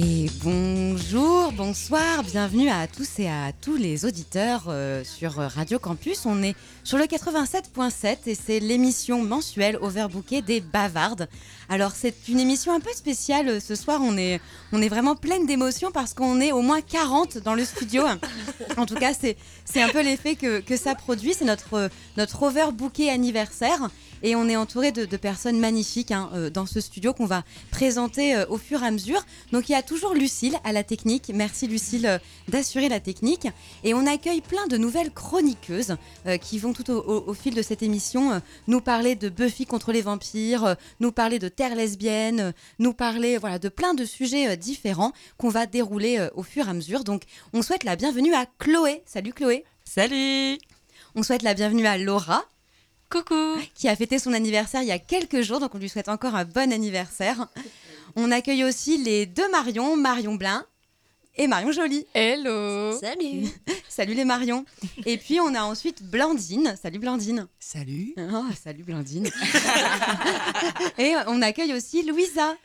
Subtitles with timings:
[0.00, 6.24] Et bonjour, bonsoir, bienvenue à tous et à tous les auditeurs euh, sur Radio Campus.
[6.24, 6.54] On est
[6.84, 11.26] sur le 87.7 et c'est l'émission mensuelle overbookée des bavardes.
[11.68, 14.40] Alors c'est une émission un peu spéciale euh, ce soir, on est,
[14.70, 18.04] on est vraiment pleine d'émotions parce qu'on est au moins 40 dans le studio.
[18.76, 19.36] en tout cas c'est,
[19.82, 23.90] un peu l'effet que, que ça produit, c'est notre, notre overbooké anniversaire.
[24.22, 28.34] Et on est entouré de, personnes magnifiques hein, euh, dans ce studio qu'on va présenter
[28.34, 29.24] euh, au fur et à mesure.
[29.52, 31.30] Donc il y a toujours Lucille à la technique.
[31.34, 32.18] Merci Lucille euh,
[32.48, 33.48] d'assurer la technique.
[33.84, 35.96] Et on accueille plein de nouvelles chroniqueuses
[36.40, 40.76] qui vont tout au, fil de cette émission nous parler de Buffy contre les vampires,
[41.00, 45.66] nous parler de terre lesbienne, nous parler voilà, de plein de sujets différents qu'on va
[45.66, 47.04] dérouler au fur et à mesure.
[47.04, 47.22] Donc
[47.52, 49.02] on souhaite la bienvenue à Chloé.
[49.06, 49.64] Salut Chloé.
[49.84, 50.58] Salut.
[51.14, 52.44] On souhaite la bienvenue à Laura.
[53.10, 56.10] Coucou Qui a fêté son anniversaire il y a quelques jours, donc on lui souhaite
[56.10, 57.48] encore un bon anniversaire.
[58.16, 60.66] On accueille aussi les deux Marion, Marion Blin
[61.36, 62.06] et Marion Jolie.
[62.12, 63.48] Hello Salut
[63.88, 64.66] Salut les Marion.
[65.06, 66.76] Et puis on a ensuite Blandine.
[66.80, 67.46] Salut Blandine.
[67.58, 68.14] Salut.
[68.18, 69.30] Oh, salut Blandine.
[70.98, 72.56] et on accueille aussi Louisa.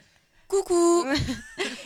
[0.50, 1.06] Coucou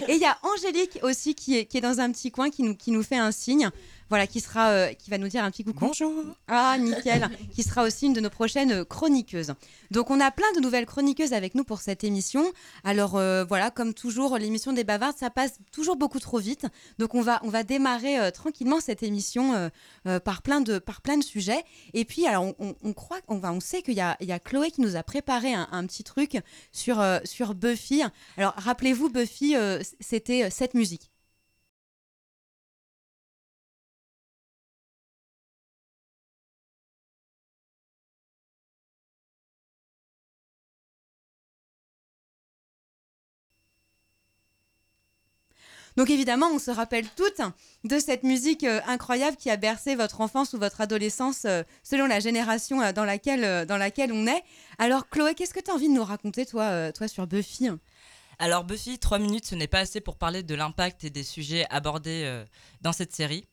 [0.08, 2.64] Et il y a Angélique aussi qui est, qui est dans un petit coin qui
[2.64, 3.70] nous, qui nous fait un signe
[4.10, 5.88] voilà, qui sera, euh, qui va nous dire un petit coucou.
[5.88, 6.14] Bonjour.
[6.48, 7.30] Ah, nickel.
[7.52, 9.54] qui sera aussi une de nos prochaines chroniqueuses.
[9.92, 12.52] Donc, on a plein de nouvelles chroniqueuses avec nous pour cette émission.
[12.84, 16.66] Alors, euh, voilà, comme toujours, l'émission des bavards, ça passe toujours beaucoup trop vite.
[17.00, 19.70] Donc, on va, on va démarrer euh, tranquillement cette émission
[20.24, 21.64] par plein de, par plein de sujets.
[21.94, 24.40] Et puis, alors, on, croit, on va, on sait qu'il y a, il y a
[24.40, 26.38] Chloé qui nous a préparé un, un petit truc
[26.72, 28.04] sur, sur Buffy.
[28.38, 29.56] Alors, rappelez-vous, Buffy,
[30.00, 31.10] c'était cette musique.
[45.98, 47.42] Donc évidemment, on se rappelle toutes
[47.84, 52.06] de cette musique euh, incroyable qui a bercé votre enfance ou votre adolescence euh, selon
[52.06, 54.44] la génération euh, dans, laquelle, dans laquelle on est.
[54.78, 57.70] Alors Chloé, qu'est-ce que tu as envie de nous raconter toi, toi sur Buffy?
[58.38, 61.66] Alors Buffy, trois minutes, ce n'est pas assez pour parler de l'impact et des sujets
[61.72, 62.44] abordés
[62.82, 63.46] dans cette série.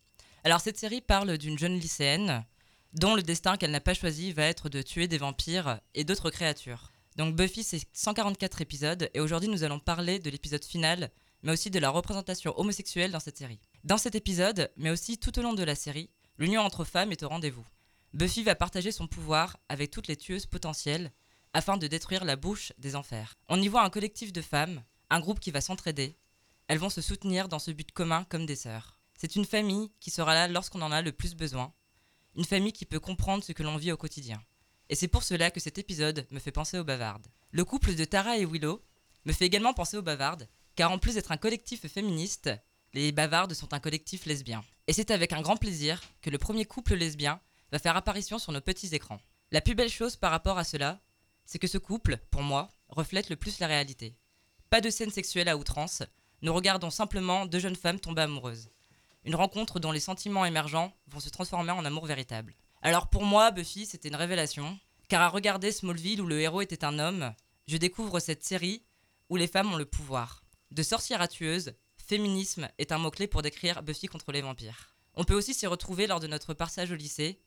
[0.45, 2.45] Alors cette série parle d'une jeune lycéenne
[2.93, 6.29] dont le destin qu'elle n'a pas choisi va être de tuer des vampires et d'autres
[6.29, 6.93] créatures.
[7.17, 11.11] Donc Buffy, c'est 144 épisodes et aujourd'hui nous allons parler de l'épisode final
[11.45, 13.61] mais aussi de la représentation homosexuelle dans cette série.
[13.85, 17.23] Dans cet épisode, mais aussi tout au long de la série, l'union entre femmes est
[17.23, 17.67] au rendez-vous.
[18.15, 21.13] Buffy va partager son pouvoir avec toutes les tueuses potentielles
[21.53, 23.35] afin de détruire la bouche des enfers.
[23.49, 26.17] On y voit un collectif de femmes, un groupe qui va s'entraider.
[26.67, 28.99] Elles vont se soutenir dans ce but commun comme des sœurs.
[29.15, 31.75] C'est une famille qui sera là lorsqu'on en a le plus besoin.
[32.37, 34.43] Une famille qui peut comprendre ce que l'on vit au quotidien.
[34.89, 37.27] Et c'est pour cela que cet épisode me fait penser aux bavardes.
[37.51, 38.83] Le couple de Tara et Willow
[39.27, 42.51] me fait également penser aux bavardes, car en plus d'être un collectif féministe,
[42.93, 44.65] les Bavardes sont un collectif lesbien.
[44.87, 47.41] Et c'est avec un grand plaisir que le premier couple lesbien
[47.73, 49.21] va faire apparition sur nos petits écrans.
[49.51, 51.01] La plus belle chose par rapport à cela,
[51.45, 54.17] c'est que ce couple, pour moi, reflète le plus la réalité.
[54.71, 56.03] Pas de scène sexuelle à outrance,
[56.43, 58.71] nous regardons simplement deux jeunes femmes tomber amoureuses.
[59.25, 62.55] Une rencontre dont les sentiments émergents vont se transformer en amour véritable.
[62.83, 66.85] Alors pour moi, Buffy, c'était une révélation, car à regarder Smallville où le héros était
[66.85, 67.33] un homme,
[67.67, 68.85] je découvre cette série
[69.31, 70.44] où les femmes ont le pouvoir.
[70.71, 74.95] De sorcière à tueuse, féminisme est un mot-clé pour décrire Buffy contre les vampires.
[75.15, 77.41] On peut aussi s'y retrouver lors de notre passage au lycée.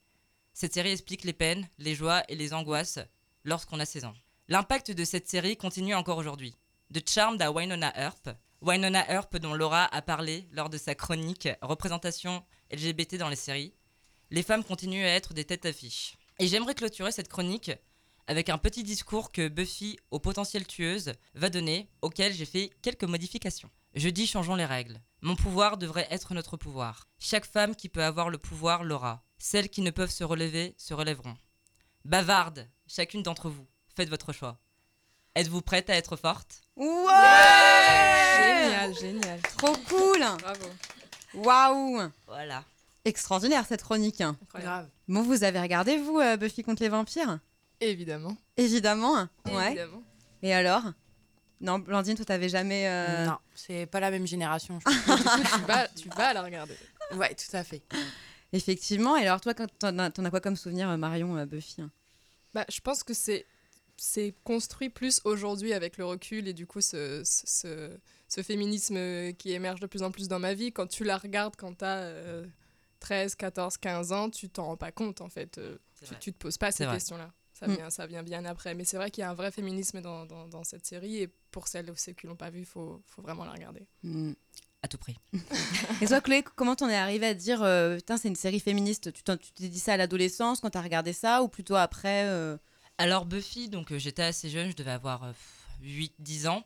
[0.53, 2.99] Cette série explique les peines, les joies et les angoisses
[3.43, 4.15] lorsqu'on a 16 ans.
[4.47, 6.55] L'impact de cette série continue encore aujourd'hui.
[6.89, 8.29] De Charmed à Wynonna Earp,
[8.61, 13.73] Wynonna Earp dont Laura a parlé lors de sa chronique Représentation LGBT dans les séries,
[14.31, 16.17] les femmes continuent à être des têtes d'affiche.
[16.39, 17.71] Et j'aimerais clôturer cette chronique
[18.27, 23.05] avec un petit discours que Buffy, aux potentielles tueuses, va donner, auquel j'ai fait quelques
[23.05, 23.69] modifications.
[23.95, 24.99] Je dis changeons les règles.
[25.21, 27.07] Mon pouvoir devrait être notre pouvoir.
[27.19, 29.23] Chaque femme qui peut avoir le pouvoir l'aura.
[29.39, 31.35] Celles qui ne peuvent se relever se relèveront.
[32.05, 33.65] Bavarde, chacune d'entre vous,
[33.95, 34.59] faites votre choix.
[35.35, 36.61] Êtes-vous prête à être forte?
[36.75, 36.87] Ouais
[38.37, 39.41] Génial, génial.
[39.57, 40.69] Trop cool Bravo.
[41.33, 42.63] Waouh Voilà.
[43.05, 44.21] Extraordinaire cette chronique.
[44.21, 44.89] Incroyable.
[45.07, 47.39] Bon, vous avez regardé, vous, euh, Buffy contre les vampires?
[47.81, 48.37] Évidemment.
[48.57, 49.27] Évidemment.
[49.45, 49.67] Ouais.
[49.67, 50.03] Évidemment.
[50.41, 50.83] Et alors?
[51.61, 52.87] Non, Blandine, toi, t'avais jamais.
[52.87, 54.79] euh, Non, c'est pas la même génération.
[54.85, 56.75] je tu, vas, tu vas la regarder.
[57.15, 57.81] ouais, tout à fait.
[58.53, 59.17] Effectivement.
[59.17, 61.81] Et alors, toi, quand t'en as, t'en as quoi comme souvenir, euh, Marion, euh, Buffy
[62.53, 63.45] Bah, je pense que c'est
[63.99, 67.89] c'est construit plus aujourd'hui avec le recul et du coup ce, ce,
[68.27, 70.71] ce, féminisme qui émerge de plus en plus dans ma vie.
[70.71, 72.13] Quand tu la regardes quand tu as
[72.99, 75.57] 13, 14, 15 ans, tu t'en rends pas compte en fait.
[75.57, 77.31] Euh, tu, tu te poses pas ces questions-là.
[77.59, 77.75] Ça Mm.
[77.75, 78.75] vient, ça vient bien après.
[78.75, 81.17] Mais c'est vrai qu'il y a un vrai féminisme dans, dans, dans cette série.
[81.23, 83.87] Et pour celles ou ceux qui l'ont pas vu, il faut, faut vraiment la regarder.
[84.03, 84.33] Mm.
[84.83, 85.15] À tout prix.
[86.01, 88.59] Et toi, Chloé, comment t'en es arrivée à te dire, euh, putain, c'est une série
[88.59, 89.11] féministe?
[89.11, 92.57] Tu t'es dit ça à l'adolescence quand t'as regardé ça ou plutôt après euh,
[92.99, 95.31] Alors Buffy, donc euh, j'étais assez jeune, je devais avoir euh,
[95.83, 96.63] 8-10 ans.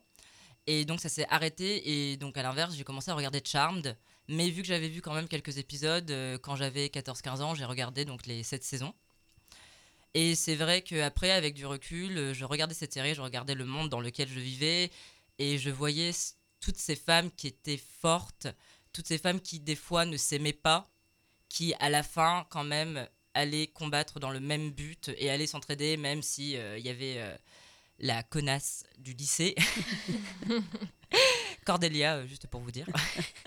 [0.67, 2.11] Et donc ça s'est arrêté.
[2.11, 3.97] Et donc à l'inverse, j'ai commencé à regarder Charmed.
[4.27, 7.65] Mais vu que j'avais vu quand même quelques épisodes, euh, quand j'avais 14-15 ans, j'ai
[7.65, 8.93] regardé donc les 7 saisons.
[10.13, 13.65] Et c'est vrai qu'après, avec du recul, euh, je regardais cette série, je regardais le
[13.65, 14.91] monde dans lequel je vivais.
[15.39, 16.11] Et je voyais
[16.59, 18.47] toutes ces femmes qui étaient fortes,
[18.93, 20.89] toutes ces femmes qui des fois ne s'aimaient pas,
[21.49, 25.97] qui à la fin quand même allaient combattre dans le même but et allaient s'entraider
[25.97, 27.35] même si euh, y avait euh,
[27.99, 29.55] la connasse du lycée
[31.65, 32.87] Cordelia juste pour vous dire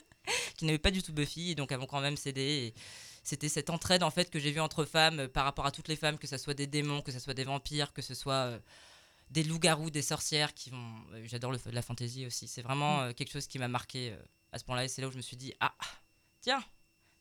[0.56, 2.74] qui n'avait pas du tout Buffy et donc elles vont quand même cédé et
[3.24, 5.88] c'était cette entraide en fait que j'ai vue entre femmes euh, par rapport à toutes
[5.88, 8.34] les femmes que ce soit des démons que ce soit des vampires que ce soit
[8.34, 8.58] euh,
[9.30, 13.32] des loups-garous des sorcières qui vont euh, j'adore la fantasy aussi c'est vraiment euh, quelque
[13.32, 14.14] chose qui m'a marqué
[14.52, 15.74] à ce point-là et c'est là où je me suis dit ah
[16.40, 16.62] tiens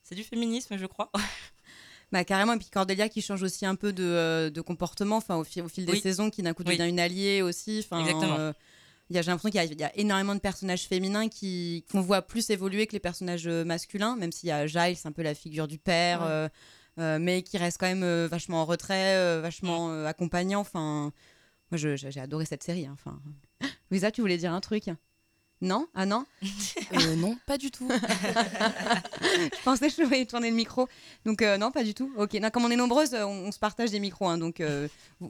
[0.02, 1.10] c'est du féminisme je crois
[2.12, 5.42] Bah carrément, et puis Cordelia qui change aussi un peu de, de comportement enfin, au,
[5.42, 6.00] fil, au fil des Oui.
[6.00, 6.76] saisons, qui d'un coup Oui.
[6.76, 7.80] devient une alliée aussi.
[7.82, 8.36] Enfin, Exactement.
[8.36, 8.52] euh,
[9.10, 12.22] J'ai l'impression qu'il y, a- il y a énormément de personnages féminins qui qu'on voit
[12.22, 15.34] plus évoluer que les personnages euh, masculins, même s'il y a Giles, un peu la
[15.34, 16.26] figure du père, Ouais.
[16.28, 16.48] euh,
[17.00, 20.60] euh, mais qui reste quand même vachement en retrait, vachement accompagnant.
[20.60, 21.12] Enfin,
[21.70, 22.86] moi j'ai adoré cette série.
[22.86, 23.20] hein, Enfin,
[23.90, 24.84] Louisa, tu voulais dire un truc?
[25.60, 25.86] Non?
[25.94, 26.24] Ah non?
[26.92, 27.88] Euh, non, pas du tout.
[29.22, 30.86] Je pensais que je voyais tourner le micro.
[31.24, 32.12] Donc, euh, non, pas du tout.
[32.16, 34.28] Ok, non, comme on est nombreuses, on, on se partage des micros.
[34.28, 34.86] hein, donc, euh,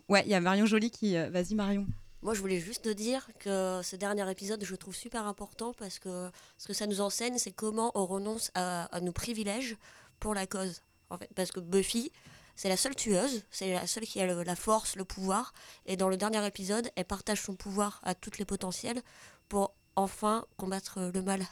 [0.09, 1.15] ouais, il y a Marion Jolie qui.
[1.15, 1.87] Vas-y, Marion.
[2.25, 5.99] Moi, je voulais juste dire que ce dernier épisode, je le trouve super important parce
[5.99, 9.77] que ce que ça nous enseigne, c'est comment on renonce à, nos privilèges
[10.21, 10.81] pour la cause.
[11.11, 12.11] En fait, parce que Buffy,
[12.57, 15.53] c'est la seule tueuse, c'est la seule qui a la force, le pouvoir.
[15.85, 19.03] Et dans le dernier épisode, elle partage son pouvoir à toutes les potentielles
[19.51, 21.47] pour enfin combattre le mal.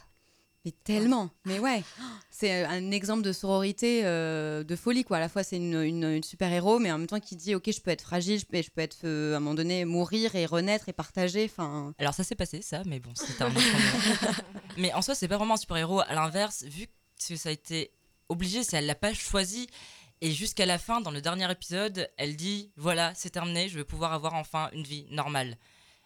[0.65, 1.31] Mais tellement.
[1.45, 1.83] Mais ouais,
[2.31, 5.17] c'est euh, un exemple de sororité, euh, de folie, quoi.
[5.17, 7.71] À la fois, c'est une, une- une super-héros, mais en même temps, qui dit Ok,
[7.73, 10.37] je peux être fragile, je peux, je peux être, euh, à un moment donné, mourir
[10.37, 11.45] et renaître et partager.
[11.51, 14.35] Enfin, Alors ça s'est passé ça, mais bon, c'était un autre moment.
[14.79, 16.01] mais en soi, c'est pas vraiment un super-héros.
[16.01, 16.87] À l'inverse, vu
[17.29, 17.91] que ça a été
[18.29, 19.67] obligé, si elle l'a pas choisi,
[20.21, 23.85] et jusqu'à la fin, dans le dernier épisode, elle dit voilà, c'est terminé, je vais
[23.85, 25.57] pouvoir avoir enfin une vie normale.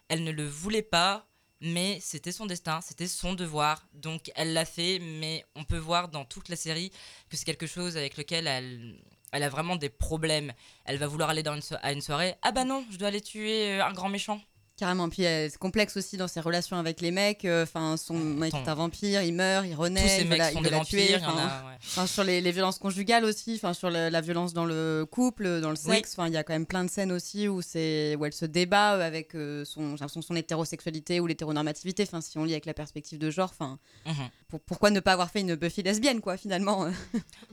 [0.08, 1.28] Elle ne le voulait pas,
[1.60, 4.98] mais c'était son destin, c'était son devoir, donc elle l'a fait.
[5.00, 6.90] Mais on peut voir dans toute la série
[7.28, 10.52] que c'est quelque chose avec lequel elle a vraiment des problèmes.
[10.84, 11.42] Elle va vouloir aller
[11.82, 12.34] à une soirée.
[12.42, 14.40] Ah bah non, je dois aller tuer euh, un grand méchant.
[14.76, 15.08] Carrément.
[15.08, 17.44] Puis, euh, c'est complexe aussi dans ses relations avec les mecs.
[17.44, 20.02] euh, Enfin, son mec est un vampire, il meurt, il renaît.
[20.02, 21.66] Tous ces il mecs la- sont il des la vampires, tuer, enfin, a.
[21.66, 21.76] ouais.
[21.82, 25.60] Enfin, sur les, les violences conjugales aussi, enfin, sur le- la violence dans le couple,
[25.60, 25.94] dans le Oui.
[25.96, 26.12] sexe.
[26.12, 28.44] Enfin, il y a quand même plein de scènes aussi où, c'est, où elle se
[28.46, 32.02] débat avec euh, son, j'ai l'impression, son hétérosexualité ou l'hétéronormativité.
[32.04, 34.28] Enfin, si on lit avec la perspective de genre, enfin, Mhm.
[34.48, 36.86] pour- pourquoi ne pas avoir fait une Buffy lesbienne, quoi, finalement?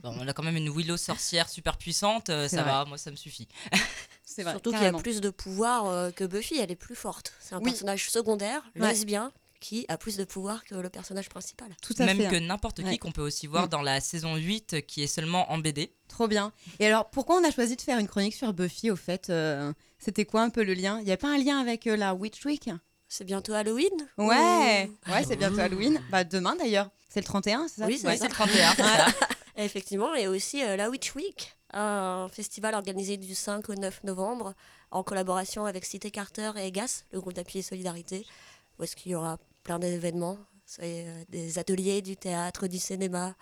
[0.03, 2.71] Bon, on a quand même une Willow sorcière super puissante, euh, ça vrai.
[2.71, 3.47] va, moi ça me suffit.
[4.25, 4.51] C'est vrai.
[4.53, 7.33] Surtout qu'il y a plus de pouvoir euh, que Buffy, elle est plus forte.
[7.39, 7.65] C'est un Oui.
[7.71, 8.87] personnage secondaire, Ouais.
[8.89, 11.69] lesbien, qui a plus de pouvoir que le personnage principal.
[11.81, 12.27] Tout à Même fait.
[12.29, 12.97] que n'importe qui Ouais.
[12.97, 13.69] qu'on peut aussi voir Mm.
[13.69, 15.93] dans la saison 8 euh, qui est seulement en BD.
[16.09, 16.51] Trop bien.
[16.79, 19.71] Et alors, pourquoi on a choisi de faire une chronique sur Buffy, au fait euh,
[19.99, 20.99] C'était quoi un peu le lien?
[20.99, 22.69] Il n'y a pas un lien avec euh, la Witch Week?
[23.07, 26.01] C'est bientôt Halloween Ouais, ou- ouais, c'est bientôt Halloween.
[26.11, 26.89] Bah, demain d'ailleurs.
[27.09, 27.87] C'est le 31, c'est ça?
[27.87, 28.17] Oui, c'est Ouais.
[28.21, 29.05] le 31, c'est ça.
[29.57, 34.53] Effectivement, et aussi euh, la Witch Week, un festival organisé du 5 au 9 novembre
[34.91, 38.25] en collaboration avec Cité Carter et EGAS, le groupe d'appui et solidarité,
[38.77, 40.37] où est-ce qu'il y aura plein d'événements,
[40.81, 43.35] euh, des ateliers, du théâtre, du cinéma,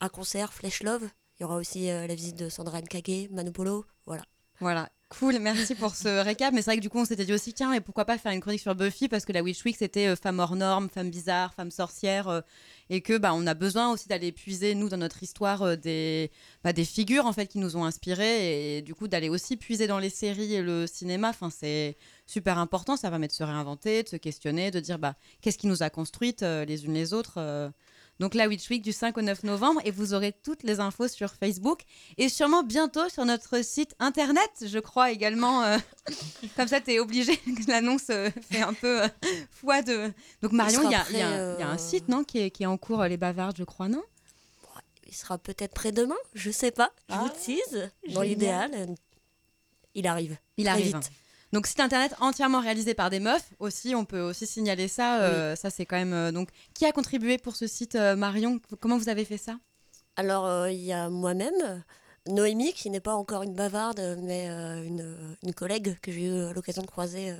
[0.00, 1.08] un concert, Flesh Love.
[1.38, 4.22] Il y aura aussi euh, la visite de Sandra Nkage, Manopolo, voilà.
[4.60, 6.54] Voilà, cool, merci pour ce récap.
[6.54, 8.32] Mais c'est vrai que du coup, on s'était dit aussi, tiens, mais pourquoi pas faire
[8.32, 9.08] une chronique sur Buffy?
[9.08, 12.28] Parce que la Witch Week, c'était euh, femme hors norme, femme bizarre, femme sorcière.
[12.28, 12.40] euh,
[12.88, 16.30] et que bah, on a besoin aussi d'aller puiser, nous, dans notre histoire, euh, des,
[16.64, 18.78] bah, des figures en fait qui nous ont inspirés.
[18.78, 21.28] Et du coup, d'aller aussi puiser dans les séries et le cinéma.
[21.30, 22.96] Enfin, c'est super important.
[22.96, 25.90] Ça permet de se réinventer, de se questionner, de dire bah, qu'est-ce qui nous a
[25.90, 27.72] construites les unes les autres.
[28.20, 31.08] Donc la Witch Week du 5 au 9 novembre et vous aurez toutes les infos
[31.08, 31.80] sur Facebook
[32.18, 35.64] et sûrement bientôt sur notre site internet, je crois également.
[35.64, 35.78] euh,
[36.56, 39.08] comme ça, tu es obligé que l'annonce euh, fait un peu euh,
[39.50, 40.12] foi de.
[40.42, 42.38] Donc Marion, il y, a- y un- prêt, il y a un site non qui
[42.38, 44.02] est, qui est en cours, les bavardes, je crois, non?
[45.06, 47.90] Il sera peut-être prêt demain, je sais pas, je Ah, vous tease.
[48.14, 48.70] Dans l'idéal,
[49.96, 50.36] il arrive.
[50.56, 50.94] Il arrive.
[50.94, 51.10] vite.
[51.52, 55.22] Donc site internet entièrement réalisé par des meufs aussi, on peut aussi signaler ça.
[55.22, 58.60] euh, Ça c'est quand même euh, donc qui a contribué pour ce site euh, Marion?
[58.80, 59.58] Comment vous avez fait ça?
[60.16, 61.84] Alors, il y a moi-même,
[62.28, 66.82] Noémie, qui n'est pas encore une bavarde, mais une, une collègue que j'ai eu l'occasion
[66.82, 67.34] de croiser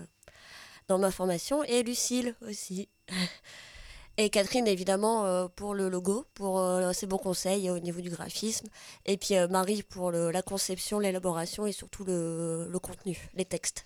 [0.88, 2.88] dans ma formation, et Lucille aussi.
[4.16, 8.10] Et Catherine, évidemment, euh, pour le logo, pour euh, ses bons conseils au niveau du
[8.10, 8.68] graphisme.
[9.06, 13.84] Et puis Marie pour le- la conception, l'élaboration et surtout le, le contenu, les textes.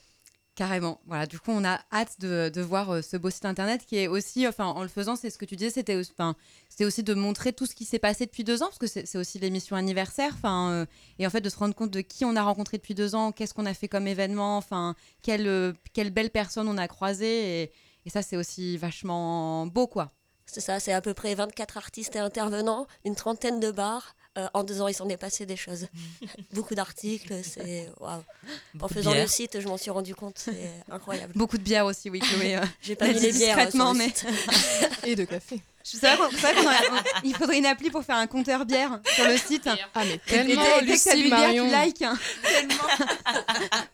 [0.54, 1.00] Carrément.
[1.06, 4.06] Voilà, du coup, on a hâte de, voir euh, ce beau site internet qui est
[4.06, 7.66] aussi, enfin, en le faisant, c'est ce que tu disais, c'était aussi, de montrer tout
[7.66, 10.70] ce qui s'est passé depuis deux ans, parce que c'est c'est aussi l'émission anniversaire, enfin,
[10.70, 10.86] euh,
[11.18, 13.32] et en fait de se rendre compte de qui on a rencontré depuis deux ans,
[13.32, 17.62] qu'est-ce qu'on a fait comme événement, enfin, quelle, euh, quelle belle personne on a croisée,
[17.62, 17.72] et,
[18.06, 20.12] et ça, c'est aussi vachement beau, quoi.
[20.46, 24.14] C'est ça, c'est à peu près 24 artistes et intervenants, une trentaine de bars.
[24.36, 25.86] Euh, en deux ans, il s'en est passé des choses.
[26.52, 27.88] Beaucoup d'articles, c'est.
[28.00, 28.20] waouh.
[28.80, 31.32] En faisant le site, je m'en suis rendu compte, c'est incroyable.
[31.36, 32.56] Beaucoup de bière aussi, oui, Chloé.
[32.56, 32.64] euh.
[32.82, 34.26] J'ai pas l'a mis dit les bières discrètement, sur le mais- site.
[35.06, 35.60] Et de café.
[35.84, 38.98] C'est vrai vrai qu'on a- on- il faudrait une appli pour faire un compteur bière
[39.14, 39.68] sur le site.
[39.94, 41.68] Ah, mais Et tellement, dès- dès que t'as bu Lucille bière, Marion.
[41.70, 42.02] tu likes.
[42.02, 42.18] hein.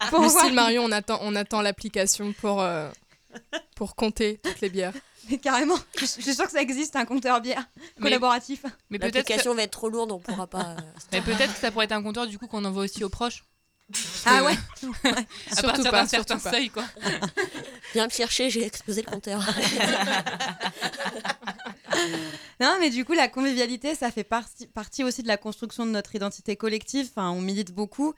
[0.08, 2.88] Pour voir- Lucille Marion, on attend, on attend l'application pour, euh,
[3.76, 4.92] pour compter toutes les bières.
[5.30, 7.64] Mais carrément, je je suis sûre que ça existe, un compteur bière
[7.98, 8.64] Mais- collaboratif.
[8.90, 10.70] Mais peut-être que, L'application va être trop lourde, on pourra pas.
[10.70, 10.76] euh,
[11.12, 13.44] mais peut-être que ça pourrait être un compteur du coup qu'on envoie aussi aux proches.
[14.24, 14.54] Ah ouais
[15.50, 16.84] À Surtout partir pas, d'un certain seuil quoi.
[17.92, 19.42] Viens me chercher, j'ai explosé le compteur.
[22.60, 25.90] Non, mais du coup, la convivialité, ça fait partie, partie aussi de la construction de
[25.90, 27.08] notre identité collective.
[27.10, 28.14] Enfin, on milite beaucoup,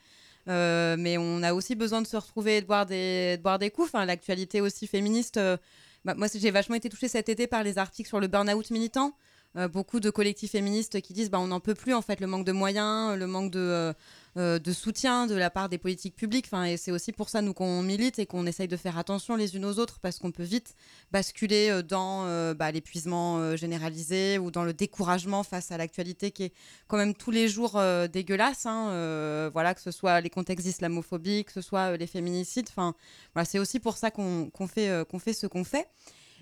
[0.48, 3.58] euh, mais on a aussi besoin de se retrouver et de boire des, de boire
[3.58, 3.88] des coups.
[3.88, 5.36] Enfin, L'actualité aussi féministe.
[5.36, 5.56] euh,
[6.04, 9.14] bah, moi, j'ai vachement été touchée cet été par les articles sur le burn-out militant.
[9.56, 12.26] Euh, beaucoup de collectifs féministes qui disent bah, on n'en peut plus, en fait, le
[12.26, 13.92] manque de moyens, le manque de,
[14.38, 16.46] euh, de soutien de la part des politiques publiques.
[16.46, 19.36] Enfin, et c'est aussi pour ça, nous, qu'on milite et qu'on essaye de faire attention
[19.36, 20.74] les unes aux autres parce qu'on peut vite
[21.10, 26.44] basculer euh, dans euh, bah, l'épuisement généralisé ou dans le découragement face à l'actualité qui
[26.44, 26.52] est
[26.88, 27.78] quand même tous les jours
[28.10, 28.64] dégueulasse.
[28.64, 32.68] hein, voilà, que ce soit les contextes islamophobiques, que ce soit les féminicides.
[32.70, 32.94] Enfin,
[33.34, 35.88] voilà, c'est aussi pour ça qu'on fait, ce qu'on fait.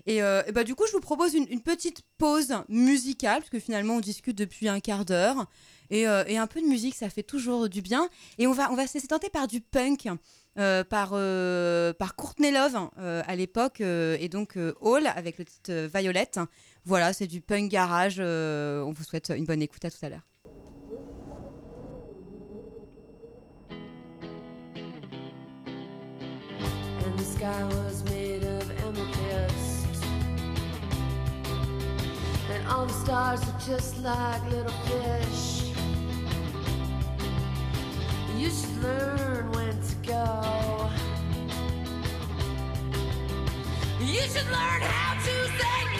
[0.05, 0.21] Et,
[0.53, 4.37] bah, du coup, je vous propose une petite pause musicale, parce que finalement, on discute
[4.37, 5.47] depuis un quart d'heure.
[5.91, 8.09] Et, euh, et un peu de musique, ça fait toujours du bien.
[8.39, 10.07] Et on va, on va se laisser tenter par du punk,
[10.57, 15.89] euh, par, euh, par Courtney Love euh, à l'époque, et donc Hall avec le titre
[15.93, 16.39] Violette.
[16.85, 18.19] Voilà, c'est du punk garage.
[18.19, 20.25] on vous souhaite une bonne écoute, à tout à l'heure.
[38.41, 40.89] You should learn when to go.
[43.99, 45.90] You should learn how to say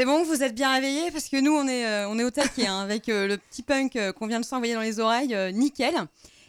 [0.00, 2.30] C'est bon, vous êtes bien réveillés parce que nous, on est, euh, on est au
[2.30, 5.36] taquet hein, avec euh, le petit punk euh, qu'on vient de s'envoyer dans les oreilles,
[5.52, 5.94] nickel.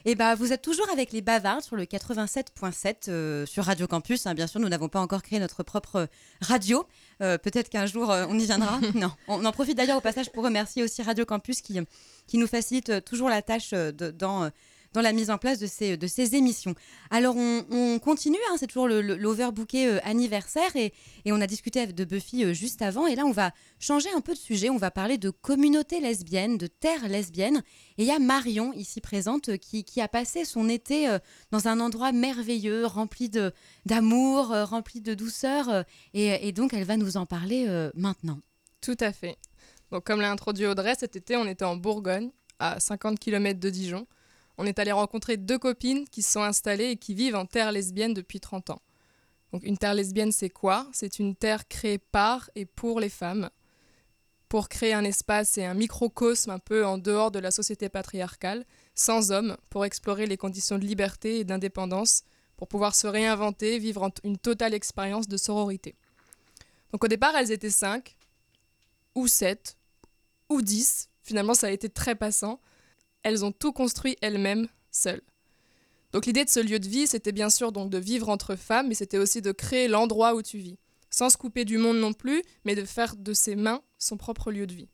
[0.06, 4.26] Et bah, vous êtes toujours avec les bavards sur le 87.7 euh, sur Radio Campus.
[4.26, 4.36] hein.
[4.36, 6.08] Bien sûr, nous n'avons pas encore créé notre propre
[6.40, 6.88] radio.
[7.20, 8.80] Peut-être qu'un jour, on y viendra.
[8.96, 11.78] non, on en profite d'ailleurs au passage pour remercier aussi Radio Campus qui,
[12.28, 14.50] qui nous facilite toujours la tâche de- dans,
[14.94, 16.76] dans la mise en place de ces, émissions.
[17.10, 20.94] Alors, on, on continue, hein, c'est toujours l'overbooké euh, anniversaire et,
[21.26, 23.08] on a discuté de Buffy euh, juste avant.
[23.08, 24.70] Et là, on va changer un peu de sujet.
[24.70, 27.64] On va parler de communauté lesbienne, de terre lesbienne.
[27.98, 31.18] Et il y a Marion, ici présente, euh, qui, a passé son été
[31.52, 33.30] dans un endroit merveilleux, rempli
[33.86, 35.86] d'amour, rempli de douceur.
[36.14, 38.40] et, et donc, elle va nous en parler maintenant.
[38.82, 39.38] Tout à fait.
[39.92, 43.70] Donc, comme l'a introduit Audrey, cet été, on était en Bourgogne, à 50 km de
[43.70, 44.08] Dijon.
[44.62, 47.72] On est allé rencontrer deux copines qui se sont installées et qui vivent en terre
[47.72, 48.82] lesbienne depuis 30 ans.
[49.52, 50.88] Donc, une terre lesbienne, c'est quoi?
[50.94, 53.50] C'est une terre créée par et pour les femmes,
[54.50, 58.64] pour créer un espace et un microcosme un peu en dehors de la société patriarcale,
[58.94, 62.22] sans hommes, pour explorer les conditions de liberté et d'indépendance,
[62.56, 65.96] pour pouvoir se réinventer, vivre une totale expérience de sororité.
[66.92, 68.16] Donc, au départ, elles étaient cinq,
[69.16, 69.76] ou 7,
[70.50, 71.10] ou 10.
[71.24, 72.62] Finalement, ça a été très passant.
[73.24, 75.22] Elles ont tout construit elles-mêmes, seules.
[76.12, 78.90] Donc l'idée de ce lieu de vie, c'était bien sûr donc de vivre entre femmes,
[78.90, 80.78] mais c'était aussi de créer l'endroit où tu vis.
[81.10, 84.52] Sans se couper du monde non plus, mais de faire de ses mains son propre
[84.52, 84.90] lieu de vie.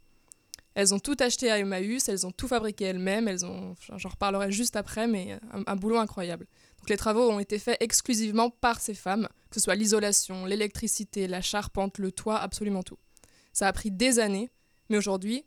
[0.76, 4.52] Elles ont tout acheté à Emmaüs, elles ont tout fabriqué elles-mêmes, elles ont, j'en reparlerai
[4.52, 6.46] juste après, mais un, un boulot incroyable.
[6.78, 11.28] Donc les travaux ont été faits exclusivement par ces femmes, que ce soit l'isolation, l'électricité,
[11.28, 13.00] la charpente, le toit, absolument tout.
[13.54, 14.52] Ça a pris des années,
[14.90, 15.46] mais aujourd'hui,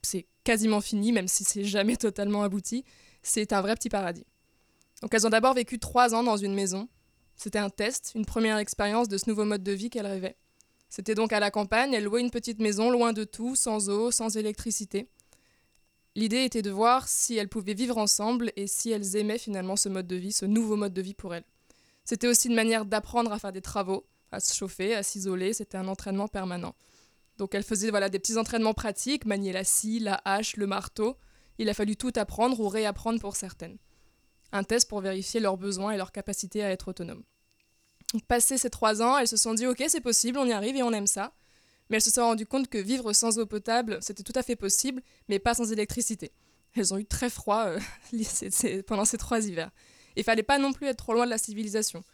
[0.00, 2.84] c'est quasiment fini, même si c'est jamais totalement abouti.
[3.22, 4.26] C'est un vrai petit paradis.
[5.00, 6.88] Donc elles ont d'abord vécu trois ans dans une maison.
[7.36, 10.36] C'était un test, une première expérience de ce nouveau mode de vie qu'elles rêvaient.
[10.88, 14.10] C'était donc à la campagne, elles louaient une petite maison loin de tout, sans eau,
[14.10, 15.08] sans électricité.
[16.14, 19.88] L'idée était de voir si elles pouvaient vivre ensemble et si elles aimaient finalement ce
[19.88, 21.46] mode de vie, ce nouveau mode de vie pour elles.
[22.04, 25.78] C'était aussi une manière d'apprendre à faire des travaux, à se chauffer, à s'isoler, c'était
[25.78, 26.74] un entraînement permanent.
[27.42, 31.16] Donc elle faisait voilà, des petits entraînements pratiques, manier la scie, la hache, le marteau.
[31.58, 33.78] Il a fallu tout apprendre ou réapprendre pour certaines.
[34.52, 37.24] Un test pour vérifier leurs besoins et leur capacité à être autonomes.
[38.12, 40.76] Donc, Passé ces trois ans, elles se sont dit ok c'est possible, on y arrive
[40.76, 41.32] et on aime ça.
[41.90, 44.54] Mais elles se sont rendues compte que vivre sans eau potable, c'était tout à fait
[44.54, 46.30] possible, mais pas sans électricité.
[46.76, 49.72] Elles ont eu très froid euh, pendant ces trois hivers.
[50.14, 52.04] Il fallait pas non plus être trop loin de la civilisation.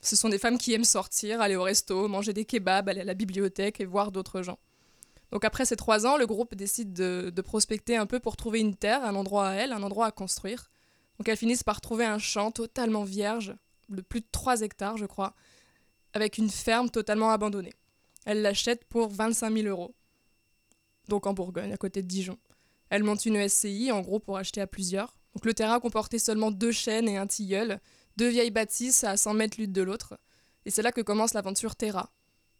[0.00, 3.04] Ce sont des femmes qui aiment sortir, aller au resto, manger des kebabs, aller à
[3.04, 4.58] la bibliothèque et voir d'autres gens.
[5.42, 9.04] Après ces trois ans, le groupe décide de, prospecter un peu pour trouver une terre,
[9.04, 10.70] un endroit à elles, un endroit à construire.
[11.18, 13.54] Donc elles finissent par trouver un champ totalement vierge,
[13.88, 15.34] de plus de 3 hectares je crois,
[16.12, 17.74] avec une ferme totalement abandonnée.
[18.26, 19.94] Elles l'achètent pour 25 000 euros.
[21.08, 22.38] Donc en Bourgogne, à côté de Dijon.
[22.90, 25.16] Elles montent une SCI, en gros, pour acheter à plusieurs.
[25.34, 27.80] Donc le terrain comportait seulement deux chênes et un tilleul,
[28.16, 30.18] deux vieilles bâtisses à 100 mètres l'une de l'autre.
[30.66, 32.10] Et c'est là que commence l'aventure Terra.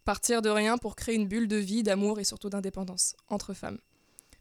[0.03, 3.77] Partir de rien pour créer une bulle de vie, d'amour et surtout d'indépendance entre femmes.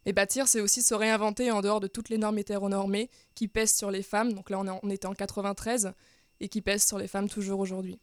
[0.07, 3.75] Mais bâtir, c'est aussi se réinventer en dehors de toutes les normes hétéronormées qui pèsent
[3.75, 4.33] sur les femmes.
[4.33, 5.93] Donc là, on, on était en 93
[6.41, 8.01] et qui pèsent sur les femmes toujours aujourd'hui.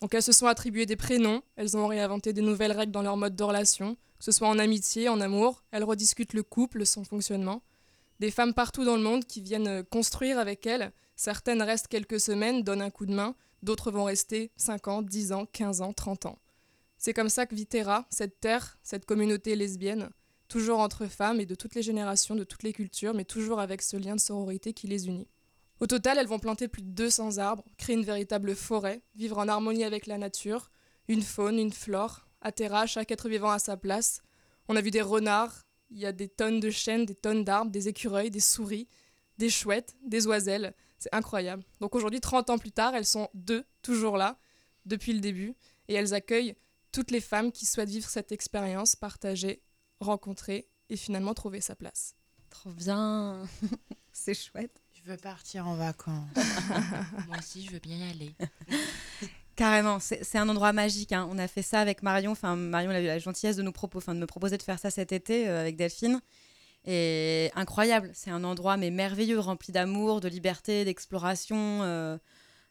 [0.00, 3.16] Donc elles se sont attribuées des prénoms, elles ont réinventé des nouvelles règles dans leur
[3.16, 7.04] mode de relation, que ce soit en amitié, en amour, elles rediscutent le couple, son
[7.04, 7.62] fonctionnement.
[8.18, 10.92] Des femmes partout dans le monde qui viennent construire avec elles.
[11.16, 15.32] Certaines restent quelques semaines, donnent un coup de main, d'autres vont rester 5 ans, 10
[15.32, 16.38] ans, 15 ans, 30 ans.
[17.00, 20.10] C'est comme ça que vit Terra, cette terre, cette communauté lesbienne,
[20.48, 23.80] toujours entre femmes et de toutes les générations, de toutes les cultures, mais toujours avec
[23.80, 25.26] ce lien de sororité qui les unit.
[25.80, 29.48] Au total, elles vont planter plus de 200 arbres, créer une véritable forêt, vivre en
[29.48, 30.70] harmonie avec la nature,
[31.08, 32.28] une faune, une flore.
[32.42, 34.20] À Terra, chaque être vivant a sa place.
[34.68, 37.70] On a vu des renards, il y a des tonnes de chênes, des tonnes d'arbres,
[37.70, 38.88] des écureuils, des souris,
[39.38, 40.74] des chouettes, des oiselles.
[40.98, 41.64] C'est incroyable.
[41.80, 44.38] Donc aujourd'hui, 30 ans plus tard, elles sont deux, toujours là,
[44.84, 45.54] depuis le début,
[45.88, 46.56] et elles accueillent
[46.92, 49.62] toutes les femmes qui souhaitent vivre cette expérience, partager,
[50.00, 52.14] rencontrer et finalement trouver sa place.
[52.50, 53.46] Trop bien.
[54.12, 54.82] C'est chouette.
[54.92, 56.28] Je veux partir en vacances.
[57.28, 58.34] Moi aussi, je veux bien y aller.
[59.56, 61.12] Carrément, c'est un endroit magique.
[61.12, 61.28] hein.
[61.30, 62.32] On a fait ça avec Marion.
[62.32, 64.78] Enfin, Marion a eu la gentillesse de nous proposer, enfin, de me proposer de faire
[64.78, 66.20] ça cet été euh, avec Delphine.
[66.86, 71.82] Et incroyable, c'est un endroit mais merveilleux, rempli d'amour, de liberté, d'exploration.
[71.82, 72.16] euh,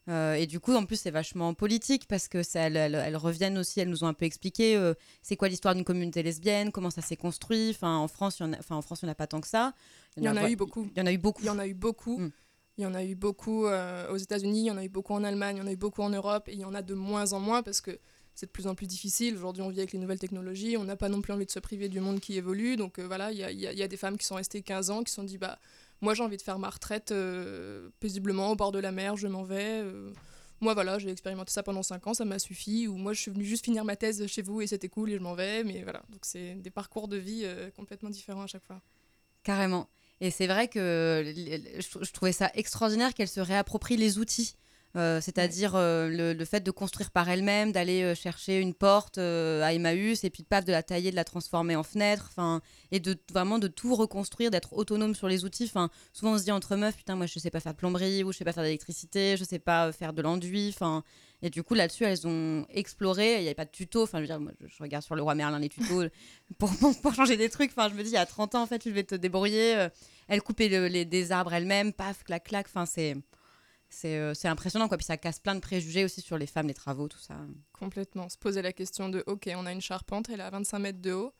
[0.07, 3.17] euh, et du coup, en plus, c'est vachement politique parce que ça, elles, elles- elles
[3.17, 6.71] reviennent aussi, elles nous ont un peu expliqué euh, c'est quoi l'histoire d'une communauté lesbienne,
[6.71, 7.69] comment ça s'est construit.
[7.71, 9.73] Enfin, en France, il en enfin, en n'y en a pas tant que ça.
[10.17, 10.87] Il y en a eu beaucoup.
[10.95, 11.41] Il y en a eu beaucoup.
[11.43, 12.17] Il y en a eu beaucoup.
[12.17, 12.31] Mm.
[12.77, 15.13] Il y en a eu beaucoup euh, aux États-Unis, il y en a eu beaucoup
[15.13, 16.81] en Allemagne, il y en a eu beaucoup en Europe, et il y en a
[16.81, 17.99] de moins en moins parce que
[18.35, 19.35] c'est de plus en plus difficile.
[19.35, 21.59] Aujourd'hui, on vit avec les nouvelles technologies, on n'a pas non plus envie de se
[21.59, 22.77] priver du monde qui évolue.
[22.77, 25.15] Donc voilà, il y y a des femmes qui sont restées 15 ans, qui se
[25.15, 25.59] sont dit, bah,
[26.01, 29.27] moi j'ai envie de faire ma retraite euh, paisiblement au bord de la mer, je
[29.27, 29.81] m'en vais.
[29.83, 30.11] euh,
[30.61, 32.87] moi voilà, j'ai expérimenté ça pendant 5 ans, ça m'a suffi.
[32.87, 35.17] Ou moi je suis venue juste finir ma thèse chez vous et c'était cool et
[35.17, 35.63] je m'en vais.
[35.63, 38.81] Mais voilà, donc c'est des parcours de vie euh, complètement différents à chaque fois.
[39.43, 39.87] Carrément.
[40.21, 44.55] Et c'est vrai que je trouvais ça extraordinaire qu'elle se réapproprie les outils.
[44.95, 49.19] Euh, C'est-à-dire euh, le, le fait de construire par elle-même, d'aller euh, chercher une porte
[49.19, 52.61] à Emmaüs et puis de paf de la tailler, de la transformer en fenêtre, enfin
[52.91, 55.65] et de vraiment de tout reconstruire, d'être autonome sur les outils.
[55.65, 58.23] Enfin souvent on se dit entre meufs putain moi je sais pas faire de plomberie
[58.23, 61.03] ou je sais pas faire d'électricité, je sais pas faire de l'enduit, enfin
[61.43, 63.35] et du coup là-dessus elles ont exploré.
[63.35, 65.21] Il n'y avait pas de tuto, enfin je veux dire moi je, regarde sur le
[65.21, 66.05] roi Merlin les tutos
[66.57, 67.69] pour, pour, pour changer des trucs.
[67.77, 69.87] Enfin je me dis il y a 30 ans en fait tu devais te débrouiller.
[70.27, 72.65] elle coupait le- les, des arbres elle-même, paf, clac, clac.
[72.67, 73.15] Enfin, c'est,
[73.89, 74.97] c'est, euh, c'est impressionnant, quoi.
[74.97, 77.35] Puis ça casse plein de préjugés aussi sur les femmes, les travaux, tout ça.
[77.73, 78.29] Complètement.
[78.29, 81.11] Se poser la question de, ok, on a une charpente, elle à 25 mètres de
[81.13, 81.33] haut.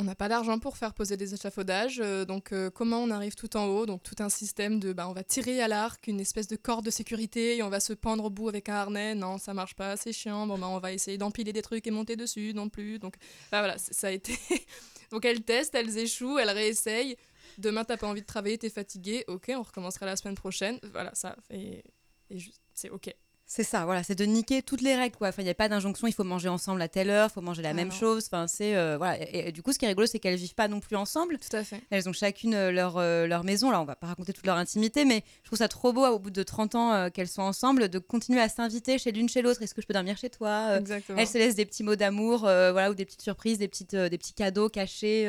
[0.00, 3.34] On n'a pas d'argent pour faire poser des échafaudages, euh, donc euh, comment on arrive
[3.34, 3.84] tout en haut?
[3.84, 6.84] Donc tout un système de, bah, on va tirer à l'arc une espèce de corde
[6.84, 9.16] de sécurité et on va se pendre au bout avec un harnais.
[9.16, 10.46] Non, ça marche pas, c'est chiant.
[10.46, 13.00] Bon, bah, on va essayer d'empiler des trucs et monter dessus non plus.
[13.00, 13.16] Donc
[13.50, 14.38] bah, voilà, ça a été.
[15.10, 17.16] donc elles testent, elles échouent, elles réessayent.
[17.58, 19.24] Demain, t'as pas envie de travailler, t'es fatigué.
[19.26, 20.78] Ok, on recommencera la semaine prochaine.
[20.92, 21.36] Voilà, ça.
[21.50, 21.82] Et,
[22.72, 23.12] c'est ok.
[23.50, 25.28] C'est ça, voilà, c'est de niquer toutes les règles, quoi.
[25.28, 27.40] Enfin, il n'y a pas d'injonction, il faut manger ensemble à telle heure, il faut
[27.40, 27.94] manger la Ah même non.
[27.94, 28.26] chose.
[28.26, 29.18] Enfin, c'est, euh, voilà.
[29.22, 31.38] Et, et du coup, ce qui est rigolo, c'est qu'elles vivent pas non plus ensemble.
[31.38, 31.80] Tout à fait.
[31.88, 33.70] Elles ont chacune euh, leur, euh, leur maison.
[33.70, 36.18] Là, on va pas raconter toute leur intimité, mais je trouve ça trop beau, au
[36.18, 39.40] bout de 30 ans euh, qu'elles sont ensemble, de continuer à s'inviter chez l'une chez
[39.40, 39.62] l'autre.
[39.62, 41.18] Est-ce que je peux dormir chez toi Exactement.
[41.18, 44.18] Elles se laissent des petits mots d'amour, voilà, ou des petites surprises, des, petites, des
[44.18, 45.26] petits cadeaux cachés,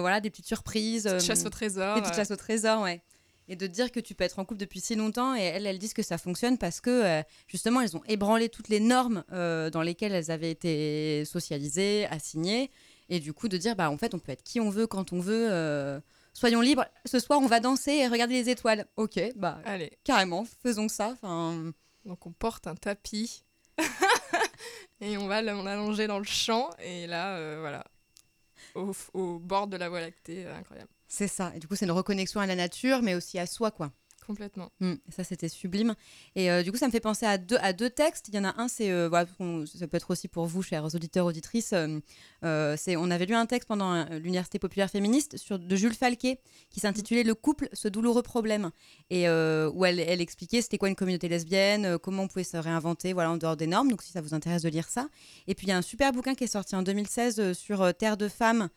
[0.00, 1.06] voilà, des petites surprises.
[1.06, 1.94] euh, Chasse au trésor.
[1.94, 3.02] des petites euh, chasses au trésor, ouais.
[3.50, 5.78] Et de dire que tu peux être en couple depuis si longtemps, et elles, elles
[5.78, 9.70] disent que ça fonctionne parce que euh, justement, elles ont ébranlé toutes les normes euh,
[9.70, 12.70] dans lesquelles elles avaient été socialisées, assignées,
[13.08, 15.14] et du coup de dire, bah en fait, on peut être qui on veut quand
[15.14, 15.48] on veut.
[15.50, 15.98] euh,
[16.34, 16.84] soyons libres.
[17.06, 18.84] Ce soir, on va danser et regarder les étoiles.
[18.96, 21.14] Ok, bah Allez, carrément, faisons ça.
[21.22, 21.72] Enfin,
[22.04, 23.44] donc on porte un tapis
[25.00, 27.84] et on va l'allonger dans le champ et là, euh, voilà,
[29.14, 31.52] au, bord de la Voie lactée, euh, incroyable, c'est ça.
[31.54, 33.92] Et du coup, c'est une reconnexion à la nature, mais aussi à soi, quoi.
[34.28, 34.70] Complètement.
[34.80, 35.94] Mm, ça, c'était sublime.
[36.36, 38.28] Et euh, du coup, ça me fait penser à deux, textes.
[38.28, 39.26] Il y en a un, c'est, euh, voilà,
[39.66, 41.72] ça peut être aussi pour vous, chers auditeurs, auditrices.
[42.44, 46.38] euh, c'est, on avait lu un texte pendant l'Université populaire féministe de Jules Falquet
[46.70, 48.70] qui s'intitulait Le couple, ce douloureux problème.
[49.10, 53.14] Et où elle, elle expliquait c'était quoi une communauté lesbienne, comment on pouvait se réinventer
[53.14, 53.90] voilà, en dehors des normes.
[53.90, 55.08] Donc, si ça vous intéresse de lire ça.
[55.46, 57.94] Et puis, il y a un super bouquin qui est sorti en 2016 euh, sur
[57.94, 58.68] Terre de femmes.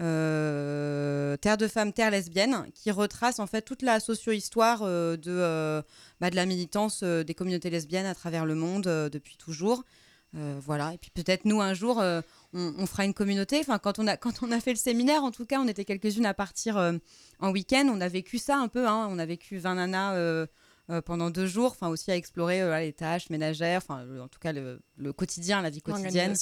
[0.00, 5.30] Euh, Terre de femmes, Terre lesbienne, qui retrace en fait toute la socio-histoire euh, de,
[5.30, 5.82] euh,
[6.20, 9.84] bah, de la militance des communautés lesbiennes à travers le monde depuis toujours.
[10.32, 12.00] Voilà, et puis peut-être nous un jour
[12.52, 13.58] on, fera une communauté.
[13.58, 15.84] Enfin, quand on a quand on a fait le séminaire, en tout cas, on était
[15.84, 16.76] quelques-unes à partir
[17.40, 17.88] en week-end.
[17.92, 18.86] On a vécu ça un peu.
[18.86, 19.08] hein.
[19.10, 20.46] On a vécu 20 nanas
[21.00, 21.72] pendant deux jours.
[21.72, 23.82] Enfin, aussi à explorer euh, les tâches ménagères.
[23.84, 26.34] Enfin, en tout cas le, le quotidien, la vie quotidienne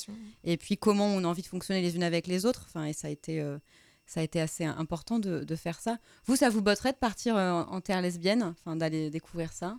[0.44, 2.64] et puis comment on a envie de fonctionner les unes avec les autres.
[2.68, 3.58] Enfin, et ça a été, euh,
[4.06, 5.98] ça a été assez important de, de faire ça.
[6.26, 9.78] Vous, ça vous botterait de partir euh, en, en terre lesbienne, enfin d'aller découvrir ça,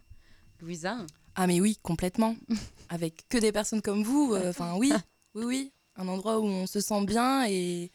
[0.62, 0.98] Louisa?
[1.36, 2.36] Ah mais oui, complètement.
[2.90, 4.92] Avec que des personnes comme vous, euh, enfin oui,
[5.36, 5.74] oui, oui.
[5.96, 7.92] Un endroit où on se sent bien et,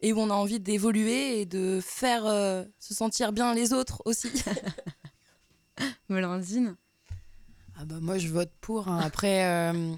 [0.00, 4.02] et où on a envie d'évoluer et de faire euh, se sentir bien les autres
[4.06, 4.28] aussi.
[6.08, 6.76] Melandine
[7.78, 8.88] Ah bah moi je vote pour.
[8.88, 9.00] hein.
[9.04, 9.92] Après, euh,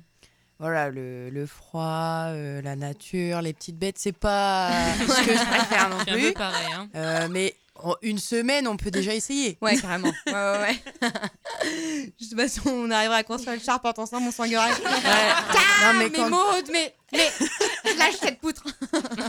[0.59, 5.47] voilà, le, le froid, euh, la nature, les petites bêtes, c'est pas ce que je
[5.47, 6.33] préfère non C'est un peu plus.
[6.33, 6.73] pareil.
[6.75, 6.89] Hein.
[6.95, 9.59] Euh, mais en une semaine, on peut déjà essayer.
[9.61, 10.13] Ouais, carrément.
[10.27, 10.59] ouais, ouais,
[11.03, 11.11] ouais.
[12.21, 14.69] Je sais pas si on arrivera à construire le charpente ensemble, on s'engueulera.
[14.71, 18.65] non, mais mais quand, Maud, mais, mais lâche cette poutre.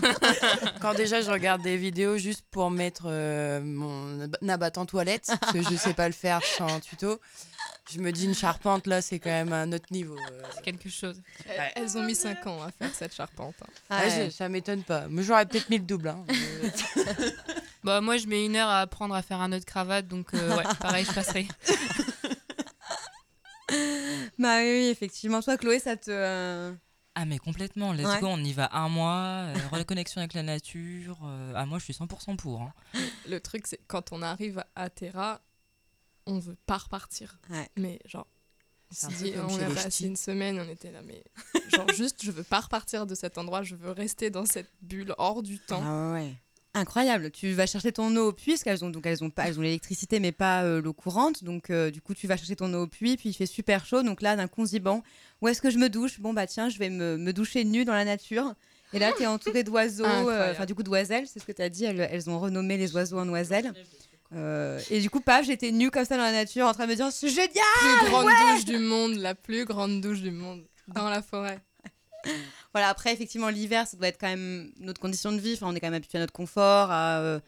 [0.81, 5.53] quand déjà je regarde des vidéos juste pour mettre euh, mon nabat en toilette, parce
[5.53, 7.19] que je sais pas le faire sans tuto,
[7.91, 10.17] je me dis une charpente là, c'est quand même un autre niveau.
[10.17, 10.41] euh.
[10.55, 11.21] C'est quelque chose.
[11.47, 13.55] Elles- Elles ont mis 5 ans à faire cette charpente.
[13.61, 13.67] hein.
[13.89, 15.07] Ah, ça m'étonne pas.
[15.07, 16.09] Moi j'aurais peut-être mis le double.
[16.09, 16.25] hein.
[17.87, 20.33] Bah, moi, je mets une heure à apprendre à faire un nœud de cravate, donc
[20.33, 21.47] euh, ouais, pareil, je passerai.
[24.39, 25.41] Bah oui, effectivement.
[25.41, 26.09] Toi, Chloé, ça te.
[26.11, 26.73] euh,
[27.15, 28.19] Ah mais complètement, let's Ouais.
[28.21, 31.17] go, on y va un mois, euh, reconnexion avec la nature.
[31.25, 32.61] euh, ah moi je suis 100% pour.
[32.61, 32.73] hein.
[33.27, 35.41] Le truc, c'est quand on arrive à Terra,
[36.27, 37.39] on veut pas repartir.
[37.49, 37.67] Ouais.
[37.77, 38.27] Mais genre,
[38.91, 40.05] on C'est s'est un peu dit, comme on chez a les passé ch'tis.
[40.07, 41.23] une semaine, on était là, mais
[41.69, 45.13] genre juste, je veux pas repartir de cet endroit, je veux rester dans cette bulle
[45.17, 45.83] hors du temps.
[45.83, 46.35] Ah ouais.
[46.77, 47.31] Incroyable.
[47.31, 49.57] Tu vas chercher ton eau au puits, parce qu'elles ont donc elles ont pas, elles
[49.59, 51.43] ont l'électricité mais pas euh, l'eau courante.
[51.43, 53.85] Donc euh, du coup tu vas chercher ton eau au puits, puis il fait super
[53.85, 54.03] chaud.
[54.03, 54.47] Donc là d'un
[54.81, 55.01] bon,
[55.41, 56.19] où est-ce que je me douche?
[56.19, 58.53] Bon bah tiens, je vais me, me doucher nue dans la nature.
[58.93, 61.61] Et là tu es entouré d'oiseaux, euh, enfin du coup d'oiselles, c'est ce que tu
[61.61, 61.85] as dit.
[61.85, 63.73] Elles, elles ont renommé les oiseaux en oiselles.
[64.35, 66.91] Euh, et du coup paf, j'étais nue comme ça dans la nature en train de
[66.91, 67.49] me dire c'est génial.
[67.79, 71.59] Plus grande douche du monde, la plus grande douche du monde, dans la forêt.
[72.77, 75.53] Voilà, après, effectivement, l'hiver, ça doit être quand même notre condition de vie.
[75.55, 76.89] Enfin, on est quand même habitué à notre confort.
[76.91, 77.39] euh,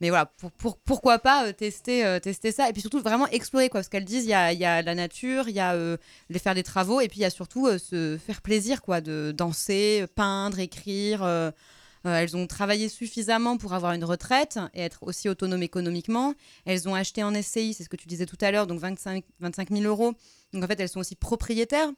[0.00, 2.68] Mais voilà, pour, pour- pourquoi pas euh, tester, euh, tester ça.
[2.68, 3.78] Et puis surtout, vraiment explorer, quoi.
[3.78, 5.76] Parce qu'elles disent, il y a, la nature, il y a
[6.28, 7.00] les faire des travaux.
[7.00, 9.00] Et puis, il y a surtout se faire plaisir, quoi.
[9.00, 11.24] De danser, peindre, écrire.
[12.04, 16.34] elles ont travaillé suffisamment pour avoir une retraite et être aussi autonomes économiquement.
[16.66, 19.24] Elles ont acheté en SCI, c'est ce que tu disais tout à l'heure, donc 25,
[19.40, 20.12] 25 000 euros.
[20.52, 21.90] Donc en fait, elles sont aussi propriétaires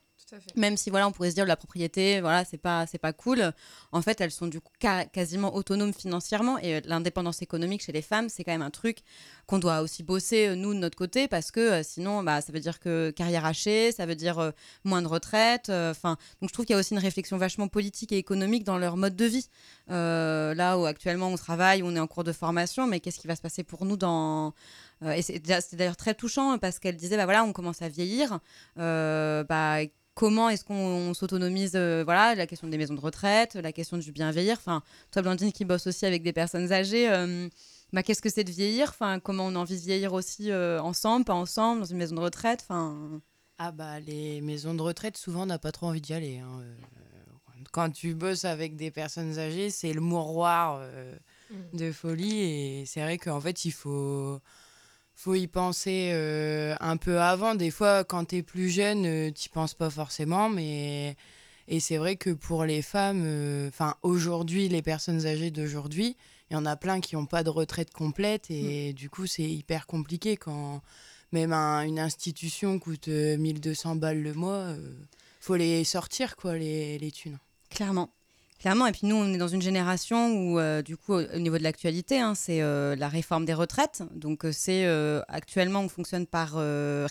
[0.57, 3.53] Même si voilà on pourrait se dire la propriété voilà c'est pas c'est pas cool.
[3.93, 4.73] En fait elles sont du coup
[5.12, 6.59] quasiment autonomes financièrement.
[6.59, 8.99] Et euh, l'indépendance économique chez les femmes c'est quand même un truc
[9.47, 12.53] qu'on doit aussi bosser euh, nous de notre côté parce que euh, sinon bah ça
[12.53, 14.53] veut dire que carrière hachée ça veut dire
[14.85, 18.11] moins de retraite enfin donc je trouve qu'il y a aussi une réflexion vachement politique
[18.11, 19.49] et économique dans leur mode de vie.
[19.89, 23.37] Là où actuellement on travaille on est en cours de formation mais qu'est-ce qui va
[23.37, 24.55] se passer pour nous dans
[25.03, 25.39] et c'est
[25.75, 28.41] d'ailleurs très touchant parce qu'elle disait bah voilà on commence à vieillir.
[28.77, 29.79] Bah
[30.16, 33.96] comment est-ce qu'on on s'autonomise euh, voilà la question des maisons de retraite la question
[33.98, 37.48] du bien vieillir enfin toi Blandine qui bosse aussi avec des personnes âgées euh,
[37.92, 38.88] bah, qu'est-ce que c'est de vieillir?
[38.88, 42.16] Enfin comment on a envie de vieillir aussi euh, ensemble pas ensemble dans une maison
[42.16, 42.61] de retraite?
[42.68, 43.20] Enfin
[43.59, 46.38] Ah bah les maisons de retraite, souvent on n'a pas trop envie d'y aller.
[46.38, 46.61] hein.
[47.72, 51.14] Quand tu bosses avec des personnes âgées, c'est le mouroir euh,
[51.48, 51.76] Mm.
[51.79, 54.40] de folie et c'est vrai qu'en fait il faut
[55.18, 57.55] faut y penser euh, un peu avant.
[57.57, 61.16] Des fois quand tu es plus jeune, euh, t'y penses pas forcément mais
[61.68, 66.16] et c'est vrai que pour les femmes euh, enfin aujourd'hui les personnes âgées d'aujourd'hui,
[66.50, 69.42] il y en a plein qui n'ont pas de retraite complète et du coup c'est
[69.50, 70.81] hyper compliqué quand
[71.33, 74.94] même un- une institution coûte euh, 1200 balles le mois, euh,
[75.40, 77.38] faut les sortir, quoi, les, les thunes.
[77.68, 78.11] Clairement.
[78.66, 81.38] Clairement, et puis nous, on est dans une génération où, euh, du coup, au au
[81.38, 84.02] niveau de l'actualité, hein, c'est euh, la réforme des retraites.
[84.12, 86.55] Donc, euh, c'est euh, actuellement, on fonctionne par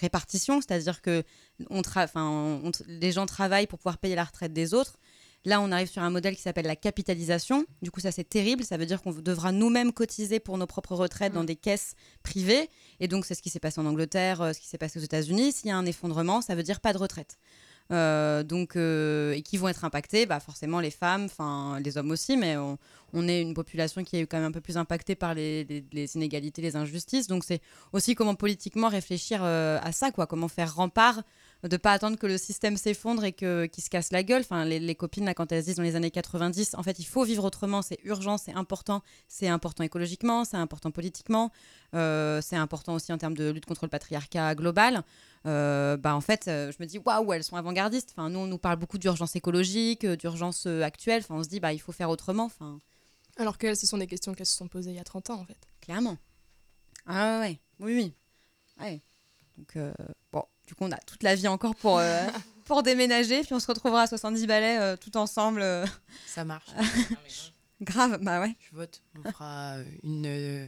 [0.02, 1.24] répartition, c'est-à-dire que
[1.70, 1.82] on
[2.16, 4.98] on- on- les gens travaillent pour pouvoir payer la retraite des autres.
[5.46, 7.66] Là, on arrive sur un modèle qui s'appelle la capitalisation.
[7.82, 8.66] Du coup, ça, c'est terrible.
[8.66, 12.68] Ça veut dire qu'on devra nous-mêmes cotiser pour nos propres retraites dans des caisses privées.
[13.00, 15.54] Et donc, c'est ce qui s'est passé en Angleterre, ce qui s'est passé aux États-Unis.
[15.54, 17.38] S'il y a un effondrement, ça veut dire pas de retraite.
[17.92, 22.10] Euh, donc, euh, et qui vont être impactés, bah forcément les femmes, enfin les hommes
[22.10, 22.78] aussi, mais on,
[23.28, 25.84] est une population qui est quand même un peu plus impactée par les,
[26.16, 27.28] inégalités, les injustices.
[27.28, 27.62] Donc c'est
[27.94, 31.22] aussi comment politiquement réfléchir euh, à ça, quoi, comment faire rempart
[31.64, 34.42] de pas attendre que le système s'effondre et que qu'il se casse la gueule.
[34.42, 37.00] Enfin, les, les copines là, quand elles se disent dans les années 90, en fait,
[37.00, 41.52] il faut vivre autrement, c'est urgent, c'est important, c'est important écologiquement, c'est important politiquement,
[41.94, 45.04] c'est important aussi en termes de lutte contre le patriarcat global.
[45.46, 48.10] Euh, bah en fait, euh, je me dis waouh, elles sont avant-gardistes.
[48.12, 51.22] Enfin, nous, on nous parle beaucoup d'urgence écologique, euh, d'urgence actuelle.
[51.24, 52.46] Enfin, on se dit bah il faut faire autrement.
[52.46, 52.80] Enfin,
[53.38, 55.40] Alors qu'elles, ce sont des questions qu'elles se sont posées il y a 30 ans,
[55.42, 55.58] en fait.
[55.82, 56.18] clairement.
[57.06, 58.14] Ah ouais, oui, oui.
[58.84, 59.02] Ouais.
[59.58, 59.94] Donc euh,
[60.32, 62.26] bon, du coup, on a toute la vie encore pour euh,
[62.66, 65.62] pour déménager, puis on se retrouvera à 70 balais euh, tout ensemble.
[65.62, 65.86] euh,
[66.26, 66.70] Ça marche.
[67.82, 68.56] grave, bah ouais.
[68.60, 69.04] Je vote.
[69.24, 70.68] On fera une, euh,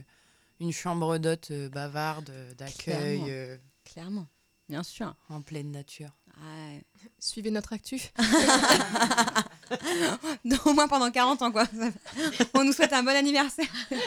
[0.60, 3.26] une chambre d'hôte euh, bavarde, d'accueil, Clairement.
[3.30, 4.26] euh, Clairement,
[4.68, 5.14] bien sûr.
[5.28, 6.10] en pleine nature.
[6.40, 6.84] Ouais.
[7.18, 8.00] Suivez notre actu.
[10.44, 11.64] Non, Au moins pendant 40 ans, quoi.
[12.54, 13.66] On nous souhaite un bon anniversaire.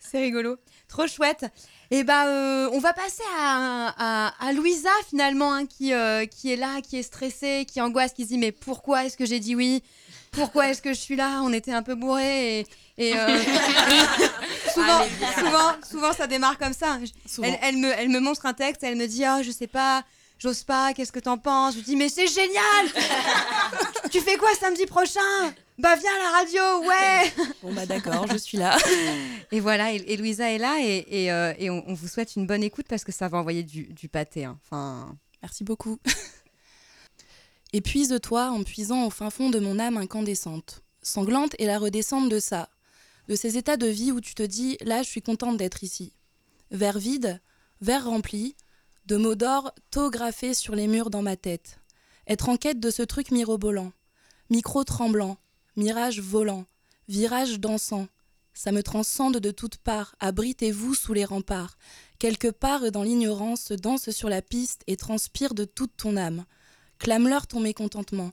[0.00, 0.56] C'est rigolo.
[0.88, 1.44] Trop chouette.
[1.90, 6.52] Et bah, euh, on va passer à, à, à Louisa, finalement, hein, qui, euh, qui
[6.52, 9.40] est là, qui est stressée, qui angoisse, qui se dit Mais pourquoi est-ce que j'ai
[9.40, 9.82] dit oui?
[10.32, 11.40] Pourquoi est-ce que je suis là?
[11.42, 12.60] On était un peu bourrés.
[12.60, 12.66] Et,
[12.98, 13.38] et, euh,
[14.78, 16.98] souvent, souvent, souvent, ça démarre comme ça.
[17.42, 20.04] Elle, elle me, elle me montre un texte, elle me dit Oh, je sais pas,
[20.38, 21.72] j'ose pas, qu'est-ce que t'en penses?
[21.74, 22.86] Je lui dis Mais c'est génial
[24.10, 25.20] Tu fais quoi samedi prochain?
[25.78, 28.76] Bah viens à la radio, ouais Bon bah d'accord, je suis là.
[29.52, 32.34] Et voilà, et, et Louisa est là, et, et, euh, et on, on vous souhaite
[32.36, 34.44] une bonne écoute parce que ça va envoyer du, du pâté.
[34.44, 34.58] hein.
[34.66, 35.98] Enfin, Merci beaucoup.
[37.72, 40.82] Épuise-toi en puisant au fin fond de mon âme incandescente.
[41.02, 42.68] Sanglante est la redescente de ça,
[43.28, 46.12] de ces états de vie où tu te dis là je suis contente d'être ici.
[46.70, 47.40] Verre vide,
[47.80, 48.56] verre rempli,
[49.06, 51.80] de mots d'or tôt graffés sur les murs dans ma tête.
[52.26, 53.92] Être en quête de ce truc mirobolant,
[54.50, 55.38] micro tremblant,
[55.76, 56.66] mirage volant,
[57.08, 58.08] virage dansant.
[58.52, 61.78] Ça me transcende de toutes parts, abritez-vous sous les remparts.
[62.18, 66.44] Quelque part dans l'ignorance, danse sur la piste et transpire de toute ton âme.
[66.98, 68.32] Clame-leur ton mécontentement.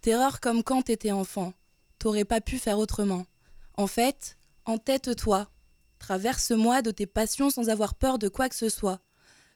[0.00, 1.52] Terreur comme quand t'étais enfant.
[1.98, 3.26] t'aurais pas pu faire autrement.
[3.76, 5.50] En fait, entête-toi.
[5.98, 9.00] Traverse-moi de tes passions sans avoir peur de quoi que ce soit.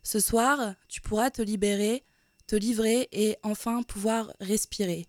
[0.02, 2.04] Ce soir, tu pourras te libérer,
[2.46, 5.06] te livrer et enfin pouvoir respirer.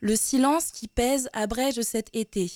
[0.00, 2.50] Le silence qui pèse abrège cet été.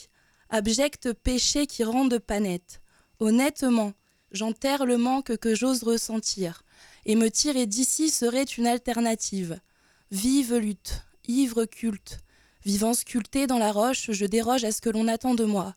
[0.48, 2.80] Abject péché qui rend de panette.
[3.20, 3.92] Honnêtement,
[4.32, 6.62] j'enterre le manque que j'ose ressentir.
[7.04, 9.60] Et me tirer d'ici serait une alternative.
[10.10, 12.18] Vive lutte, ivre culte.
[12.66, 15.76] Vivant sculpté dans la roche, je déroge à ce que l'on attend de moi.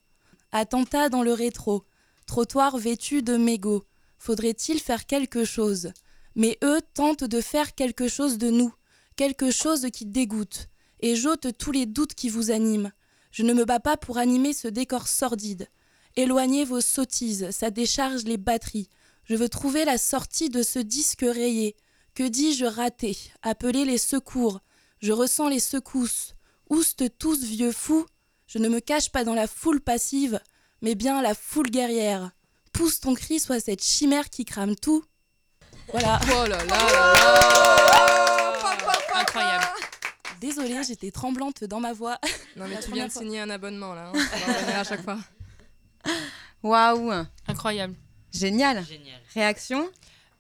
[0.52, 1.86] Attentat dans le rétro.
[2.26, 3.86] Trottoir vêtu de mégots.
[4.18, 5.92] Faudrait-il faire quelque chose?
[6.34, 8.74] Mais eux tentent de faire quelque chose de nous.
[9.18, 10.68] Quelque chose qui dégoûte.
[11.00, 12.92] Et j'ôte tous les doutes qui vous animent.
[13.30, 15.68] Je ne me bats pas pour animer ce décor sordide.
[16.16, 18.90] Éloignez vos sottises, ça décharge les batteries.
[19.26, 21.76] Je veux trouver la sortie de ce disque rayé.
[22.16, 23.16] Que dis-je raté?
[23.44, 24.60] Appelez les secours.
[25.04, 26.34] Je ressens les secousses.
[26.70, 28.06] Ouste tous, vieux fous.
[28.48, 30.40] Je ne me cache pas dans la foule passive,
[30.82, 32.32] mais bien la foule guerrière.
[32.74, 35.04] Pousse ton cri, soit cette chimère qui crame tout.
[35.92, 36.20] Voilà.
[36.32, 38.54] Oh là là là là
[39.16, 39.66] Incroyable.
[40.40, 42.20] Désolée, j'étais tremblante dans ma voix.
[42.56, 44.14] Non mais La tu viens de signer un abonnement là, hein.
[44.16, 45.18] on va revenir à chaque fois.
[46.64, 47.12] Waouh
[47.48, 47.96] Incroyable.
[48.32, 49.20] Génial Génial.
[49.34, 49.90] Réaction?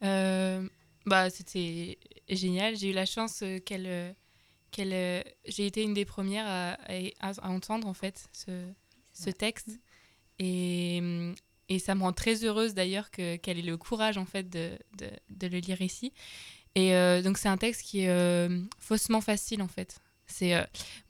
[0.03, 0.67] Euh,
[1.05, 1.97] bah, c'était
[2.29, 2.75] génial.
[2.75, 4.15] J'ai eu la chance euh, qu'elle.
[4.69, 6.73] Euh, qu'elle euh, J'ai été une des premières à,
[7.19, 8.51] à- à entendre, en fait, ce,
[9.13, 9.79] ce texte.
[10.39, 11.01] Et,
[11.67, 14.71] et ça me rend très heureuse, d'ailleurs, que- qu'elle ait le courage, en fait, de,
[14.97, 16.13] de, de le lire ici.
[16.75, 19.99] Et euh, donc, c'est un texte qui est euh, faussement facile, en fait.
[20.27, 20.53] C'est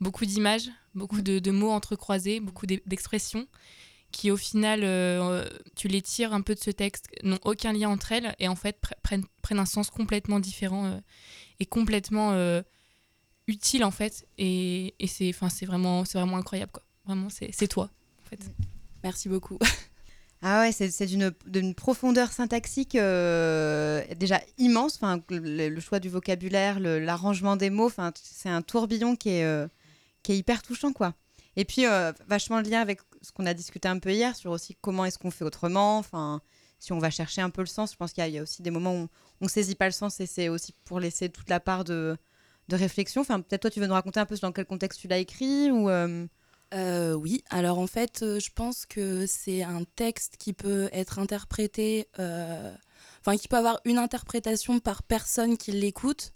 [0.00, 3.46] beaucoup d'images, beaucoup de, de mots entrecroisés, beaucoup d'e- d'expressions
[4.12, 4.80] qui au final,
[5.76, 8.56] tu les tires un peu de ce texte, n'ont aucun lien entre elles et en
[8.56, 11.00] fait pr- prennent, prennent un sens complètement différent
[11.60, 12.32] et complètement
[13.50, 14.26] utile en fait.
[14.38, 16.82] Et, et c'est, enfin, c'est vraiment, c'est vraiment incroyable quoi.
[17.04, 17.90] Vraiment, c'est, c'est toi
[18.24, 18.40] en fait.
[19.02, 19.58] Merci beaucoup.
[20.42, 24.94] Ah ouais, c'est c'est d'une profondeur syntaxique euh, déjà immense.
[24.94, 29.28] Enfin, le, le choix du vocabulaire, le- l'arrangement des mots, enfin, c'est un tourbillon qui
[29.28, 29.68] est, euh,
[30.22, 31.12] qui est hyper touchant, quoi.
[31.56, 34.50] Et puis, euh, vachement le lien avec ce qu'on a discuté un peu hier sur
[34.50, 35.98] aussi comment est-ce qu'on fait autrement.
[35.98, 36.40] Enfin,
[36.78, 38.62] si on va chercher un peu le sens, je pense qu'il y, y a aussi
[38.62, 39.08] des moments où
[39.42, 42.16] on ne saisit pas le sens et c'est aussi pour laisser toute la part de,
[42.70, 43.20] de réflexion.
[43.20, 45.70] Enfin, peut-être toi, tu veux nous raconter un peu dans quel contexte tu l'as écrit
[45.70, 46.26] ou euh,
[46.72, 51.18] Euh, oui, alors en fait, euh, je pense que c'est un texte qui peut être
[51.18, 56.32] interprété, enfin qui peut avoir une interprétation par personne qui l'écoute,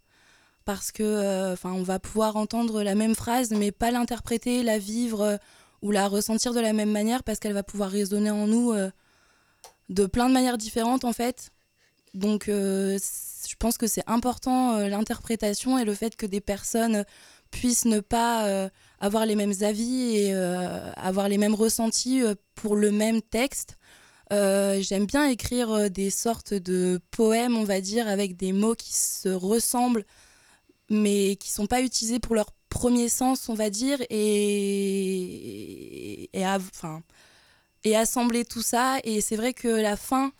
[0.64, 5.38] parce que, enfin, on va pouvoir entendre la même phrase, mais pas l'interpréter, la vivre
[5.82, 8.74] ou la ressentir de la même manière, parce qu'elle va pouvoir résonner en nous
[9.88, 11.50] de plein de manières différentes en fait.
[12.14, 12.50] Donc,
[13.48, 17.04] je pense que c'est important euh, l'interprétation et le fait que des personnes
[17.50, 18.68] puissent ne pas euh,
[19.00, 22.22] avoir les mêmes avis et euh, avoir les mêmes ressentis
[22.54, 23.78] pour le même texte.
[24.30, 29.28] J'aime bien écrire des sortes de poèmes, on va dire, avec des mots qui se
[29.28, 30.04] ressemblent,
[30.90, 36.28] mais qui sont pas utilisés pour leur premier sens, on va dire, et
[37.94, 38.98] assembler tout ça.
[39.04, 40.33] Et c'est vrai que la fin,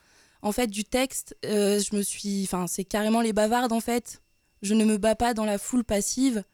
[0.45, 4.23] en fait, du texte, euh, je me suis, enfin, c'est carrément les bavardes, en fait.
[4.63, 6.45] Je ne me bats pas dans la foule passive.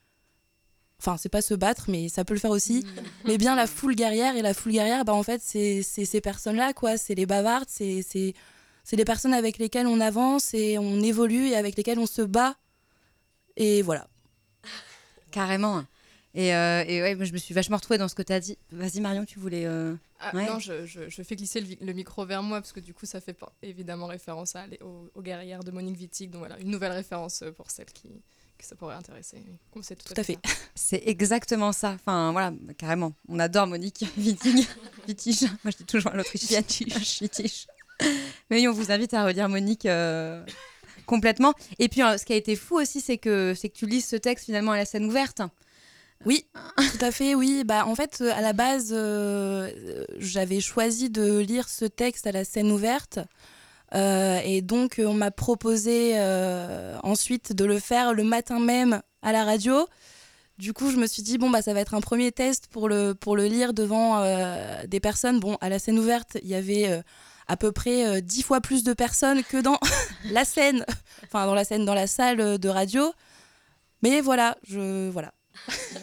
[1.01, 2.84] Enfin, c'est pas se battre, mais ça peut le faire aussi.
[3.24, 4.36] Mais bien la foule guerrière.
[4.36, 6.97] Et la foule guerrière, bah, en fait, c'est c'est ces personnes-là, quoi.
[6.97, 8.34] C'est les bavardes, c'est c'est-
[8.84, 12.22] c'est les personnes avec lesquelles on avance et on évolue et avec lesquelles on se
[12.22, 12.57] bat.
[13.57, 14.07] Et voilà.
[15.30, 15.84] carrément
[16.34, 18.38] et, euh, et ouais, moi, je me suis vachement retrouvée dans ce que tu as
[18.41, 18.57] dit.
[18.70, 19.64] Vas-y, Marion, tu voulais.
[19.66, 20.47] euh, Ah, Ouais.
[20.47, 23.07] Non, je, je- je fais glisser le, le micro vers moi parce que du coup,
[23.07, 26.31] ça fait évidemment référence à, aux, aux guerrières de Monique Wittig.
[26.31, 28.09] Donc voilà, une nouvelle référence euh, pour celles qui,
[28.59, 29.39] que ça pourrait intéresser.
[29.73, 30.39] Comme c'est tout, Tout à fait.
[30.75, 31.93] C'est exactement ça.
[31.93, 33.14] Enfin, voilà, carrément.
[33.29, 34.66] On adore Monique Wittig.
[35.09, 35.43] Wittig.
[35.64, 36.64] Moi, je dis toujours à l'autrichienne.
[37.21, 37.66] Wittig.
[38.51, 40.45] Mais oui, on vous invite à relire Monique euh,
[41.07, 41.55] complètement.
[41.79, 44.07] Et puis, euh, ce qui a été fou aussi, c'est que, c'est que tu lises
[44.07, 45.41] ce texte finalement à la scène ouverte.
[46.27, 46.47] Oui,
[46.77, 47.64] tout à fait, oui.
[47.64, 49.71] Bah, en fait, euh, à la base, euh,
[50.18, 53.18] j'avais choisi de lire ce texte à la scène ouverte.
[53.95, 56.14] Euh, et donc, on m'a proposé
[57.03, 59.87] ensuite de le faire le matin même à la radio.
[60.59, 62.89] Du coup, je me suis dit, bon, bah, ça va être un premier test pour
[62.89, 64.23] le, pour le lire devant
[64.87, 65.41] des personnes.
[65.41, 67.03] Bon, à la scène ouverte, il y avait
[67.49, 69.79] à peu près dix fois plus de personnes que dans
[70.31, 70.85] la scène,
[71.25, 73.11] enfin, dans la scène, dans la salle de radio.
[74.03, 75.33] Mais voilà, je, voilà.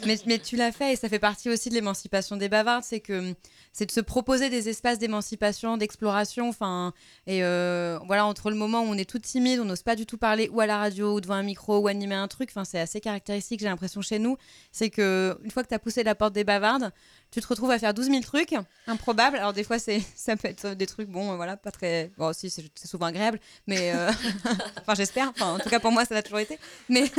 [0.06, 3.00] Mais, mais tu l'as fait et ça fait partie aussi de l'émancipation des bavardes, c'est
[3.00, 3.34] que
[3.72, 6.92] c'est de se proposer des espaces d'émancipation, d'exploration, enfin
[7.26, 10.06] et euh, voilà entre le moment où on est tout timide, on n'ose pas du
[10.06, 12.64] tout parler ou à la radio ou devant un micro ou animer un truc, enfin
[12.64, 14.36] c'est assez caractéristique, j'ai l'impression chez nous,
[14.72, 16.92] c'est que une fois que tu as poussé la porte des bavardes,
[17.30, 18.54] tu te retrouves à faire 12 000 trucs
[18.86, 19.36] improbables.
[19.36, 22.32] Alors des fois c'est ça peut être des trucs bon euh, voilà, pas très bon
[22.32, 24.10] si c'est c'est souvent agréable, mais euh,
[24.80, 26.58] enfin j'espère, enfin en tout cas pour moi ça l'a toujours été,
[26.88, 27.10] mais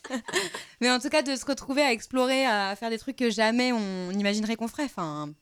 [0.80, 3.72] mais en tout cas de se retrouver à explorer, à faire des trucs que jamais
[3.72, 4.84] on imaginerait qu'on ferait.
[4.84, 5.32] Enfin,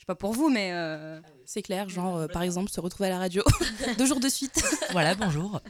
[0.00, 3.08] je sais pas pour vous, mais euh, C'est clair, genre euh, par exemple se retrouver
[3.08, 3.42] à la radio
[3.98, 4.64] deux jours de suite.
[4.92, 5.60] Voilà, bonjour.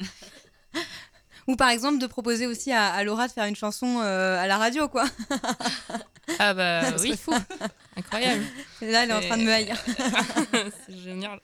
[1.47, 4.47] Ou par exemple de proposer aussi à, à Laura de faire une chanson euh, à
[4.47, 5.05] la radio, quoi.
[6.38, 7.32] Ah bah oui, fou.
[7.97, 8.43] incroyable.
[8.82, 9.76] Et là, elle est en train de me haïr.
[10.86, 11.41] C'est génial.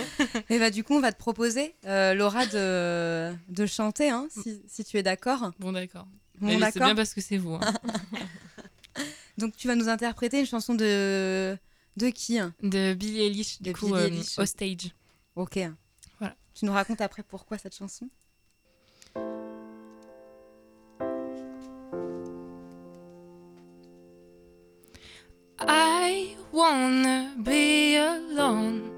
[0.50, 4.62] Et bah du coup, on va te proposer, euh, Laura, de, de chanter, hein, si,
[4.68, 5.50] si tu es d'accord.
[5.58, 6.06] Bon d'accord.
[6.40, 7.54] Bon, c'est bien parce que c'est vous.
[7.54, 7.74] hein.
[9.38, 11.56] Donc tu vas nous interpréter une chanson de
[11.96, 12.54] de qui hein?
[12.62, 14.38] De Billie Eilish, du De coup, Billie euh, Eilish.
[14.38, 14.92] Hostage.
[15.36, 15.58] Ok.
[16.20, 16.34] Voilà.
[16.54, 18.08] Tu nous racontes après pourquoi cette chanson?
[25.60, 28.90] I wanna be alone.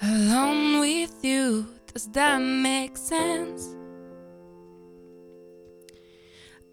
[0.00, 3.76] Alone with you, does that make sense?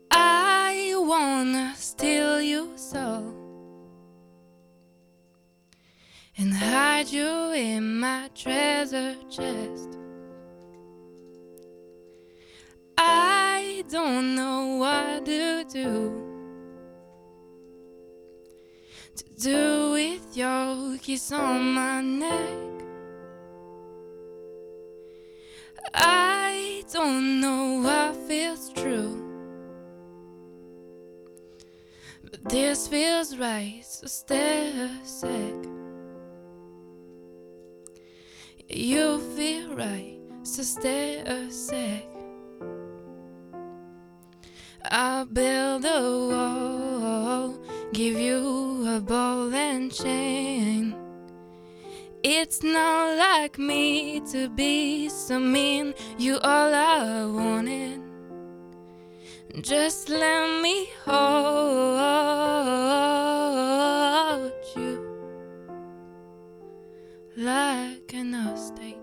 [0.10, 3.36] I wanna steal your soul
[6.38, 9.99] and hide you in my treasure chest.
[13.90, 16.30] Don't know what to do
[19.16, 22.58] to do with your kiss on my neck.
[25.96, 29.18] I don't know what feels true,
[32.30, 33.82] but this feels right.
[33.84, 35.56] So stay a sec.
[38.70, 42.09] You feel right, so stay a sec.
[44.86, 47.60] I'll build a wall,
[47.94, 50.96] give you a ball and chain.
[52.24, 55.94] It's not like me to be so mean.
[56.18, 58.02] You all I wanted.
[59.62, 61.16] Just let me hold
[64.76, 65.00] you
[67.38, 68.99] like an hostage.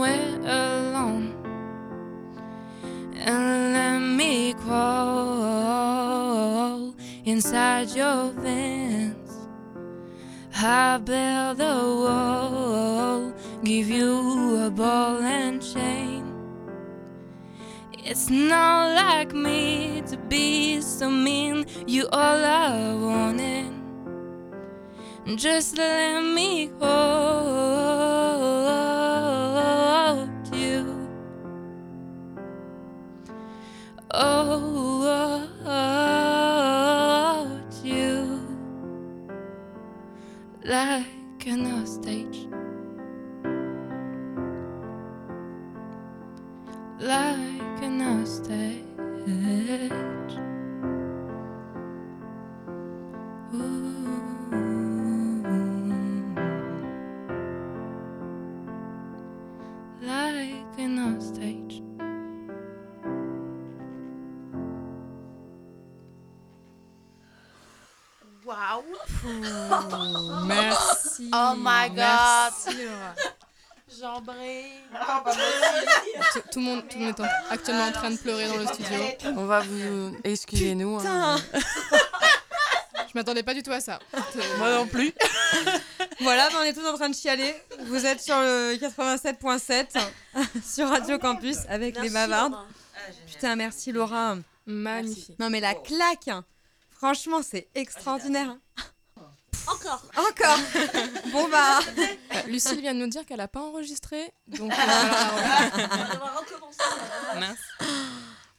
[0.00, 1.34] We're alone.
[3.14, 5.94] And let me crawl
[7.24, 9.32] inside your veins.
[10.56, 13.32] I build a wall,
[13.62, 16.24] give you a ball and chain.
[18.06, 21.66] It's not like me to be so mean.
[21.86, 23.72] You all I wanted.
[25.36, 28.03] Just let me hold
[40.84, 42.46] like an hostage.
[47.00, 48.84] Like an hostage.
[76.32, 78.56] Tout, tout le monde, tout le monde est en- actuellement en train de pleurer dans
[78.56, 79.00] le studio.
[79.36, 80.16] On va vous.
[80.24, 80.98] Excusez-nous.
[81.04, 81.36] hein.
[83.08, 83.98] Je m'attendais pas du tout à ça.
[84.58, 85.12] Moi non plus.
[86.20, 87.54] Voilà, ben, on est tous en train de chialer.
[87.86, 89.98] Vous êtes sur le 87.7
[90.64, 92.52] sur Radio Campus avec les bavardes.
[92.52, 92.66] Laura.
[93.26, 94.36] Putain, merci Laura.
[94.66, 95.38] Magnifique.
[95.38, 96.44] Non mais la claque, hein.
[96.90, 98.48] franchement c'est extraordinaire.
[98.48, 98.82] hein.
[99.66, 100.02] Encore.
[100.16, 100.58] Encore.
[101.32, 101.80] bon bah.
[102.48, 104.72] Lucille vient de nous dire qu'elle a pas enregistré, donc.
[104.74, 106.78] On va devoir recommencer.
[107.38, 107.88] Mince.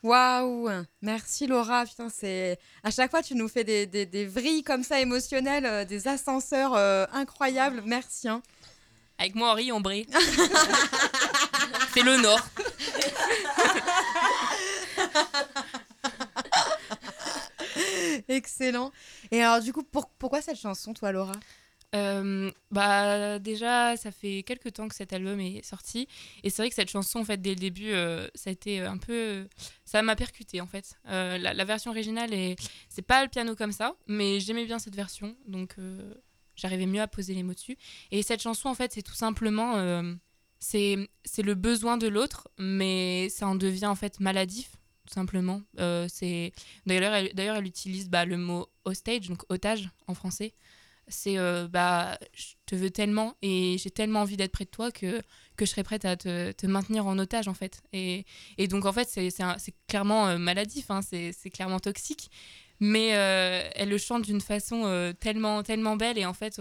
[0.03, 0.69] Waouh,
[1.01, 1.85] merci Laura.
[1.85, 5.65] Putain, c'est à chaque fois tu nous fais des, des, des vrilles comme ça émotionnelles,
[5.65, 7.81] euh, des ascenseurs euh, incroyables.
[7.85, 8.27] Merci.
[8.29, 8.41] hein.
[9.17, 10.05] Avec moi, Henri, on brille.
[11.93, 12.41] C'est le Nord.
[18.35, 18.91] Excellent.
[19.31, 21.33] Et alors du coup, pour- pourquoi cette chanson, toi Laura?
[21.95, 26.09] Euh, bah déjà, ça fait quelques temps que cet album est sorti
[26.43, 28.81] et c'est vrai que cette chanson, en fait, dès le début, euh, ça a été
[28.81, 29.47] un peu,
[29.85, 30.97] ça m'a percuté en fait.
[31.07, 32.57] Euh, la, version originale est,
[32.89, 35.77] c'est pas le piano comme ça, mais j'aimais bien cette version, donc
[36.55, 37.77] j'arrivais mieux à poser les mots dessus.
[38.11, 40.03] Et cette chanson, en fait, c'est tout simplement,
[40.59, 44.75] c'est le besoin de l'autre, mais ça en devient en fait maladif.
[45.05, 45.61] Tout simplement.
[45.79, 46.51] Euh, c'est
[46.85, 50.53] d'ailleurs elle, d'ailleurs elle utilise bah, le mot hostage, donc otage en français.
[51.07, 54.91] C'est euh, bah je te veux tellement et j'ai tellement envie d'être près de toi
[54.91, 55.21] que,
[55.55, 57.83] que je serais prête à te, te maintenir en otage en fait.
[57.93, 58.25] Et,
[58.57, 62.31] et donc en fait c'est c'est un- clairement euh, maladif hein, c'est c'est clairement toxique.
[62.79, 66.59] Mais elle le chante d'une façon tellement tellement belle et en fait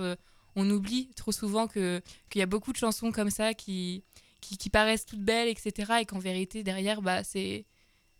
[0.54, 2.02] on oublie trop souvent qu'il
[2.36, 4.04] y a beaucoup de chansons comme ça qui
[4.40, 7.64] qui, qui paraissent toutes belles etc et qu'en vérité derrière bah c'est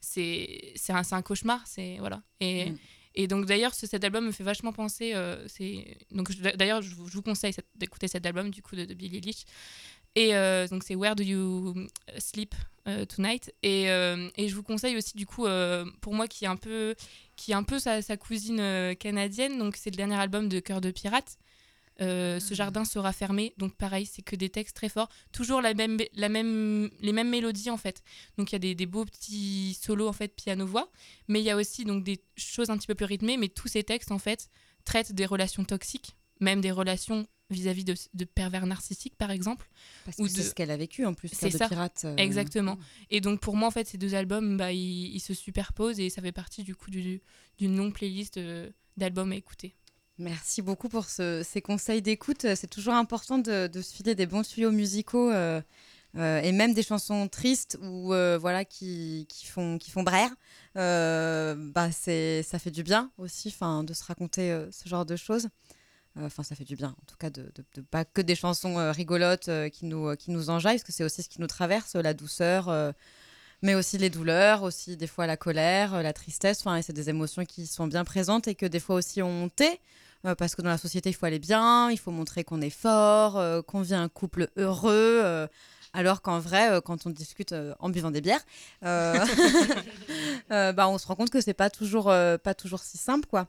[0.05, 2.23] c'est c'est un, un cauchemar c'est voilà.
[2.41, 2.79] Et Mm.
[3.17, 6.95] et donc d'ailleurs ce- cet album me fait vachement penser euh, c'est donc d'ailleurs je,
[6.95, 9.45] vous- je vous conseille d'écouter cet album du coup de, de Billie Eilish.
[10.17, 11.75] Et euh, donc c'est Where Do You
[12.19, 12.55] Sleep
[12.87, 13.53] euh, Tonight.
[13.65, 15.47] Et, et je vous conseille aussi du coup
[16.01, 16.95] pour moi qui est un peu
[17.37, 20.81] qui est un peu sa, sa cousine canadienne donc c'est le dernier album de Cœur
[20.81, 21.37] de pirate
[22.01, 25.75] Euh, ce jardin sera fermé donc pareil c'est que des textes très forts toujours la
[25.75, 28.03] même la même les mêmes mélodies en fait
[28.37, 30.91] donc il y a des, des beaux petits solos en fait piano voix
[31.29, 33.69] mais il y a aussi donc des choses un petit peu plus rythmées mais tous
[33.69, 34.49] ces textes en fait
[34.85, 39.71] traitent des relations toxiques même des relations vis-à-vis de, de pervers narcissiques par exemple
[40.05, 41.69] Parce Ou que c'est de- ce qu'elle a vécu en plus, C'est de ça.
[41.69, 42.03] pirate.
[42.07, 42.77] euh, Exactement.
[43.11, 46.09] Et donc pour moi, en fait, ces deux albums, bah, ils, ils se superposent et
[46.11, 47.21] ça fait partie du coup du-
[47.59, 49.77] d'une longue playlist euh, d'albums à écouter.
[50.19, 52.47] Merci beaucoup pour ce- ces conseils d'écoute.
[52.55, 55.61] C'est toujours important de, de se filer des bons tuyaux musicaux euh,
[56.17, 60.05] euh, et même des chansons tristes ou euh, voilà qui, font qui font.
[60.77, 65.17] Euh, bah c'est ça fait du bien aussi, enfin de se raconter ce genre de
[65.17, 65.49] choses.
[66.17, 69.51] Enfin, ça fait du bien, en tout cas, de, de- pas que des chansons rigolotes
[69.73, 72.73] qui nous qui nous enjaillent, parce que c'est aussi ce qui nous traverse, la douceur.
[73.63, 77.45] mais aussi les douleurs, aussi des fois la colère, la tristesse, enfin, c'est des émotions
[77.45, 79.81] qui sont bien présentes et que des fois aussi on tait,
[80.39, 83.37] parce que dans la société, il faut aller bien, il faut montrer qu'on est fort,
[83.39, 85.47] euh, qu'on vit un couple heureux, euh,
[85.93, 88.41] alors qu'en vrai, euh, quand on discute euh, en buvant des bières,
[88.85, 89.15] euh,
[90.51, 93.27] euh, bah, on se rend compte que c'est pas toujours, euh, pas toujours si simple,
[93.27, 93.49] quoi.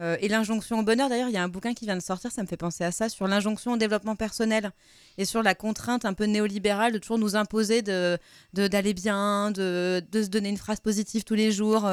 [0.00, 2.32] Euh, et l'injonction au bonheur, d'ailleurs, il y a un bouquin qui vient de sortir,
[2.32, 4.70] ça me fait penser à ça, sur l'injonction au développement personnel
[5.18, 8.18] et sur la contrainte un peu néolibérale de toujours nous imposer de-
[8.54, 11.84] d'aller bien, de, de se donner une phrase positive tous les jours.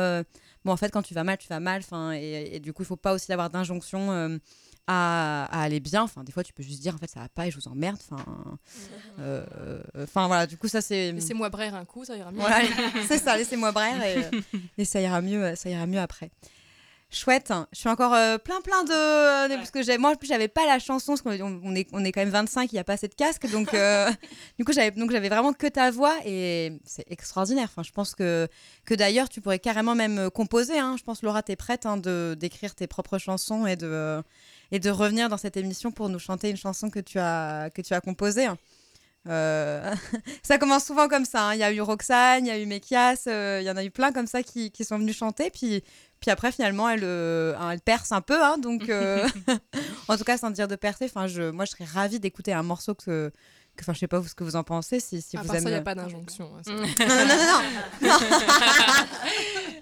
[0.65, 1.81] Bon, en fait, quand tu vas mal, tu vas mal.
[1.83, 4.37] Enfin, et, et du coup, il faut pas aussi avoir d'injonction euh,
[4.87, 6.03] à, à aller bien.
[6.03, 7.67] Enfin, des fois, tu peux juste dire, en fait, ça va pas et je vous
[7.67, 7.97] emmerde.
[8.09, 8.23] Enfin,
[9.19, 10.47] euh, enfin voilà.
[10.47, 11.11] Du coup, ça c'est.
[11.11, 12.39] Laissez-moi braire un coup, ça ira mieux.
[12.39, 12.61] Voilà,
[13.07, 13.37] c'est ça.
[13.37, 14.25] Laissez-moi braire et,
[14.77, 15.55] et ça ira mieux.
[15.55, 16.31] Ça ira mieux après.
[17.11, 17.67] Chouette, hein.
[17.73, 20.77] je suis encore euh, plein plein de, parce que moi en plus j'avais pas la
[20.77, 23.07] chanson parce qu'on on est on est quand même 25 il y a pas assez
[23.07, 24.11] de casque donc euh,
[24.59, 28.13] du coup j'avais donc j'avais vraiment que ta voix et c'est extraordinaire enfin je pense
[28.13, 28.47] que
[28.85, 30.97] que d'ailleurs tu pourrais carrément même euh, composer hein.
[30.99, 34.21] je pense Laura t'es prête hein, de d'écrire tes propres chansons et de
[34.71, 37.81] et de revenir dans cette émission pour nous chanter une chanson que tu as que
[37.81, 38.47] tu as composée.
[39.27, 39.93] Euh,
[40.43, 41.49] ça commence souvent comme ça.
[41.49, 41.53] hein.
[41.53, 43.83] Il y a eu Roxane, il y a eu Mekias, euh, il y en a
[43.83, 45.49] eu plein comme ça qui, qui sont venus chanter.
[45.49, 45.83] Puis,
[46.19, 48.43] puis après, finalement, elle, euh, elle perce un peu.
[48.43, 48.57] hein.
[48.57, 49.27] donc, euh,
[50.07, 52.63] en tout cas, sans dire de percer, enfin, je, moi, je serais ravie d'écouter un
[52.63, 53.31] morceau que.
[53.75, 54.99] que- Enfin, je sais pas ce que vous en pensez.
[54.99, 55.79] Si, si à vous part ça, il n'y aimez.
[55.79, 56.51] a pas d'injonction.
[56.57, 56.83] hein, non, non,
[58.01, 58.09] non,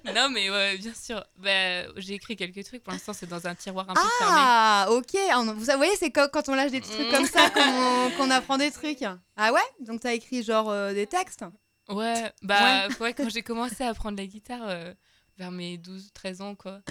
[0.05, 0.13] non.
[0.13, 1.23] non, mais ouais, bien sûr.
[1.37, 2.83] Bah, j'ai écrit quelques trucs.
[2.83, 4.35] Pour l'instant, c'est dans un tiroir un peu fermé.
[4.37, 5.15] Ah, ok.
[5.55, 8.71] Vous voyez, c'est quand, on lâche des petits trucs comme ça qu'on qu'on apprend des
[8.71, 9.03] trucs.
[9.35, 9.59] Ah ouais?
[9.81, 11.43] Donc, t'as écrit genre euh, des textes?
[11.89, 14.93] Ouais, bah, ouais, quand j'ai commencé à apprendre la guitare euh,
[15.37, 16.81] vers mes 12-13 ans, quoi,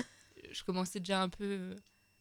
[0.53, 1.75] je commençais déjà un peu euh,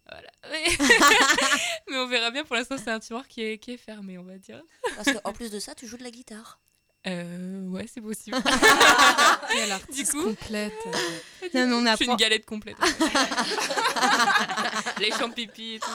[0.10, 0.30] Voilà.
[0.52, 0.66] Mais...
[1.90, 2.44] mais on verra bien.
[2.44, 4.62] Pour l'instant, c'est un tiroir qui est, qui est fermé, on va dire.
[4.96, 6.60] Parce qu'en plus de ça, tu joues de la guitare.
[7.08, 8.38] Euh, ouais, c'est possible.
[9.52, 10.74] Quelle artiste coup- complète.
[11.54, 12.12] Non, mais on Je suis apprend.
[12.14, 12.76] une galette complète.
[12.82, 13.04] en fait.
[15.00, 15.90] Les champs pipi et tout.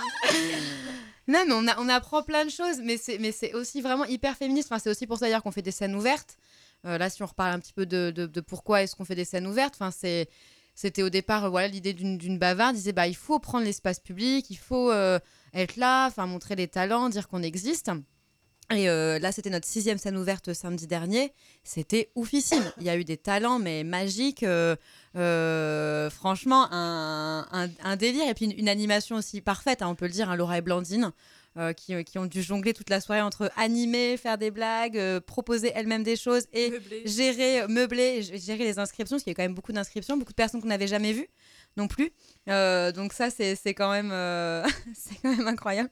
[1.27, 4.05] Non, mais on, a- on apprend plein de choses, mais c'est, mais c'est aussi vraiment
[4.05, 4.69] hyper féministe.
[4.71, 6.37] Enfin, c'est aussi pour ça d'ailleurs qu'on fait des scènes ouvertes.
[6.87, 9.47] Euh, là, si on reparle un petit peu de, pourquoi est-ce qu'on fait des scènes
[9.47, 9.91] ouvertes, enfin,
[10.75, 12.77] c'était au départ euh, voilà l'idée d'une, bavarde.
[12.77, 15.19] disait bah il faut prendre l'espace public, il faut euh,
[15.53, 17.91] être là, enfin montrer les talents, dire qu'on existe.
[18.73, 21.33] Et là, c'était notre sixième scène ouverte samedi dernier.
[21.65, 22.63] C'était oufissime.
[22.79, 24.47] Il y a eu des talents, mais magiques.
[25.13, 28.29] franchement, un, délire.
[28.29, 30.61] Et puis une, une animation aussi parfaite, hein, on peut le dire, hein, Laura et
[30.61, 31.11] Blandine,
[31.57, 35.21] euh, qui, qui ont dû jongler toute la soirée entre animer, faire des blagues, euh,
[35.21, 36.73] proposer elles-mêmes des choses et
[37.05, 40.37] gérer, meubler, gérer les inscriptions, parce qu'il y a quand même beaucoup d'inscriptions, beaucoup de
[40.37, 41.29] personnes qu'on n'avait jamais vues
[41.77, 42.11] non plus.
[42.49, 45.91] Euh, donc ça, c'est c'est quand, même, euh, c'est quand même incroyable.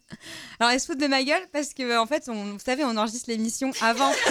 [0.59, 2.97] Alors, elle se fout de ma gueule parce que, en fait, on, vous savez, on
[2.97, 4.11] enregistre l'émission avant.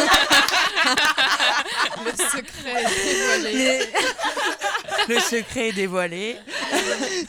[2.06, 3.54] Le secret est dévoilé.
[3.58, 6.38] Mais- Le secret est dévoilé.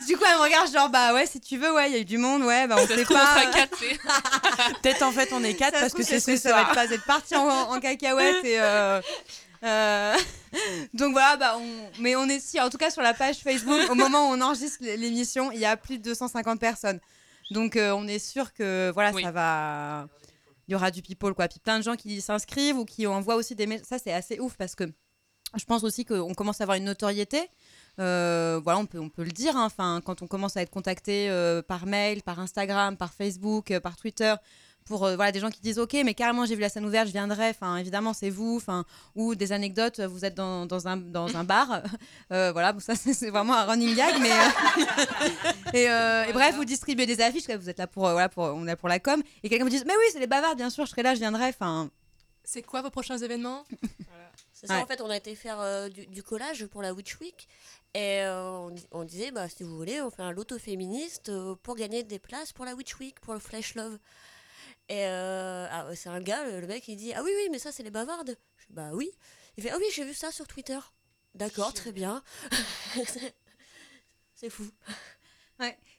[0.06, 2.00] du coup, elle me regarde genre, bah ouais, si tu veux, ouais, il y a
[2.00, 3.36] eu du monde, ouais, bah on Ça sait pas.
[4.82, 6.74] Peut-être en fait on est quatre Ça parce que c'est ce ça va être soir.
[6.86, 9.00] pas êtes parti en, en cacahuète et euh,
[9.64, 10.16] euh,
[10.94, 13.90] donc voilà bah on, mais on est si en tout cas sur la page Facebook
[13.90, 17.00] au moment où on enregistre l'émission il y a plus de 250 personnes
[17.50, 19.22] donc euh, on est sûr que voilà Oui.
[19.22, 20.06] ça va
[20.68, 23.36] il y aura du people quoi puis plein de gens qui s'inscrivent ou qui envoient
[23.36, 24.84] aussi des mails ça c'est assez ouf parce que
[25.56, 27.48] je pense aussi qu'on commence à avoir une notoriété
[28.00, 29.56] euh, voilà, on peut, on peut le dire.
[29.56, 29.64] hein.
[29.64, 33.80] Enfin, quand on commence à être contacté euh, par mail, par Instagram, par Facebook, euh,
[33.80, 34.34] par Twitter,
[34.84, 37.12] pour voilà des gens qui disent ok, mais carrément j'ai vu la scène ouverte, je
[37.12, 37.50] viendrai.
[37.50, 38.56] Enfin, évidemment c'est vous.
[38.56, 38.84] Enfin,
[39.14, 41.82] ou des anecdotes, vous êtes dans, dans un dans un bar.
[42.30, 44.30] Voilà, ça c'est vraiment un running gag, mais
[45.74, 47.50] et, bref, vous distribuez des affiches.
[47.50, 49.20] Vous êtes là pour voilà pour on est là pour la com.
[49.42, 51.20] Et quelqu'un vous dit mais oui, c'est les bavards, bien sûr, je serai là, je
[51.20, 51.48] viendrai.
[51.48, 51.90] Enfin,
[52.50, 53.66] C'est quoi vos prochains événements?
[54.54, 54.82] C'est ça, Ouais.
[54.82, 57.46] en fait, on a été faire euh, du, du collage pour la Witch Week.
[57.92, 61.28] Et euh, on, di- on disait, bah, si vous voulez, on fait un loto féministe
[61.28, 63.98] euh, pour gagner des places pour la Witch Week, pour le Flash Love.
[64.88, 67.58] Et euh, ah, c'est un gars, le, le mec, il dit, ah oui, oui, mais
[67.58, 68.38] ça, c'est les bavardes.
[68.56, 69.10] Je dis, bah oui.
[69.58, 70.78] Il fait, ah oui, j'ai vu ça sur Twitter.
[71.34, 72.22] D'accord, très bien.
[74.34, 74.64] c'est fou.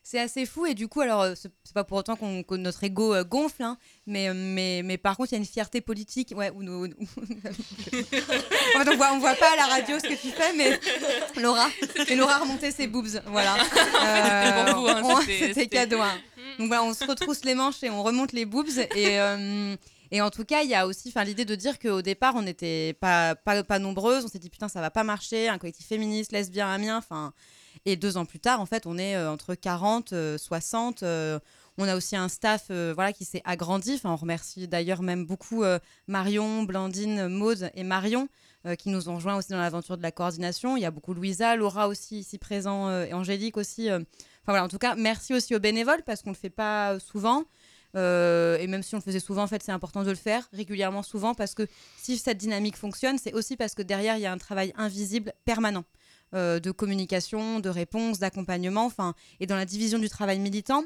[0.02, 2.82] C'est assez fou et du coup alors euh, c'est pas pour autant qu'on que notre
[2.84, 5.80] ego euh, gonfle hein, mais, euh, mais mais par contre il y a une fierté
[5.82, 6.84] politique ouais en
[8.84, 10.78] fait on voit on voit pas à la radio ce que tu fais mais
[11.40, 11.68] Laura
[12.08, 16.18] et Laura a remonté ses boobs voilà C'était pour vous, hein, on- c'était- cadeau hein.
[16.58, 19.76] donc voilà on se retrousse les manches et on remonte les boobs et euh,
[20.12, 22.94] et en tout cas, il y a aussi l'idée de dire qu'au départ, on n'était
[23.00, 24.24] pas, pas, pas nombreuses.
[24.24, 25.48] On s'est dit, putain, ça va pas marcher.
[25.48, 26.96] Un collectif féministe, lesbien, amien.
[26.96, 27.32] Enfin,
[27.86, 31.02] et deux ans plus tard, en fait, on est euh, entre 40, euh, 60.
[31.02, 31.38] euh,
[31.78, 33.94] on a aussi un staff euh, voilà, qui s'est agrandi.
[33.94, 35.78] Enfin, on remercie d'ailleurs même beaucoup euh,
[36.08, 38.28] Marion, Blandine, Maude et Marion
[38.66, 40.76] euh, qui nous ont rejoints aussi dans l'aventure de la coordination.
[40.76, 43.88] Il y a beaucoup Louisa, Laura aussi ici présent euh, et Angélique aussi.
[43.88, 43.98] euh.
[44.42, 46.98] Enfin voilà, en tout cas, merci aussi aux bénévoles parce qu'on ne le fait pas
[46.98, 47.44] souvent.
[47.96, 50.48] Euh, et même si on le faisait souvent, en fait, c'est important de le faire
[50.52, 51.66] régulièrement, souvent, parce que
[51.96, 55.32] si cette dynamique fonctionne, c'est aussi parce que derrière, il y a un travail invisible
[55.44, 55.99] permanent euh,
[56.32, 60.84] de communication, de réponse, d'accompagnement, enfin, et dans la division du travail militant.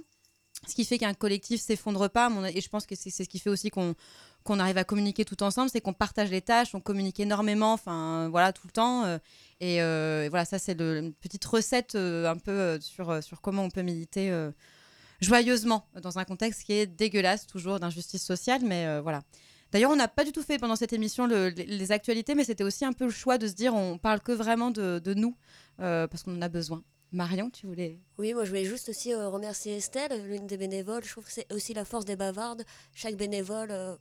[0.67, 3.51] Ce qui fait qu'un collectif s'effondre pas, et je pense que c'est ce qui fait
[3.51, 7.73] aussi qu'on arrive à communiquer tout ensemble, c'est qu'on partage les tâches, on communique énormément,
[7.75, 9.05] enfin voilà, tout le temps.
[9.05, 9.19] euh,
[9.61, 13.21] et, euh, et voilà, ça c'est une petite recette euh, un peu euh, sur, euh,
[13.21, 14.53] sur comment on peut militer euh,
[15.21, 19.23] joyeusement dans un contexte qui est dégueulasse, toujours d'injustice sociale, mais euh, voilà.
[19.75, 22.45] D'ailleurs, on n'a pas du tout fait pendant cette émission le- les, les actualités, mais
[22.45, 25.13] c'était aussi un peu le choix de se dire on parle que vraiment de, de
[25.15, 25.37] nous,
[25.81, 26.83] euh, parce qu'on en a besoin.
[27.11, 27.99] Marion, tu voulais?
[28.19, 31.05] Oui, moi je voulais juste aussi euh, remercier Estelle, l'une des bénévoles.
[31.05, 32.65] Je trouve que c'est aussi la force des bavardes.
[32.95, 33.97] Chaque bénévole euh,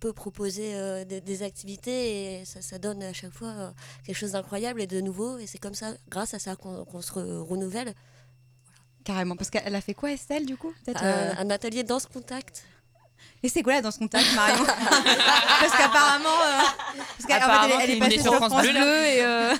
[0.00, 3.74] peut proposer euh, des, des activités et ça, ça donne à chaque fois
[4.06, 5.36] quelque chose d'incroyable et de nouveau.
[5.38, 7.92] Et c'est comme ça, grâce à ça, qu'on se re- renouvelle.
[9.04, 10.72] carrément, parce qu'elle a fait quoi Estelle du coup?
[11.38, 12.64] Un atelier danse contact.
[13.42, 14.64] Et c'est quoi là dans ce contact, Marion
[15.60, 16.60] Parce qu'apparemment, euh,
[16.96, 19.54] parce qu'elle- en fait, Apparemment, elle, est passée sur France, France Bleu, et euh,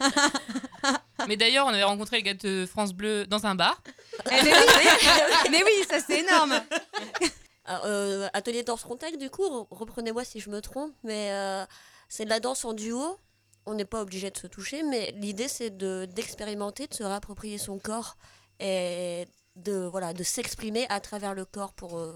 [1.28, 3.82] Mais d'ailleurs, on avait rencontré les gars de France Bleu dans un bar.
[4.26, 6.54] eh, mais, oui, mais oui, ça c'est énorme.
[7.66, 11.64] Alors, euh, atelier danse contact, du coup, re- reprenez-moi si je me trompe, mais euh,
[12.08, 13.18] c'est de la danse en duo.
[13.66, 17.58] On n'est pas obligé de se toucher, mais l'idée c'est de d'expérimenter, de se réapproprier
[17.58, 18.16] son corps
[18.58, 22.14] et de voilà de s'exprimer à travers le corps pour euh,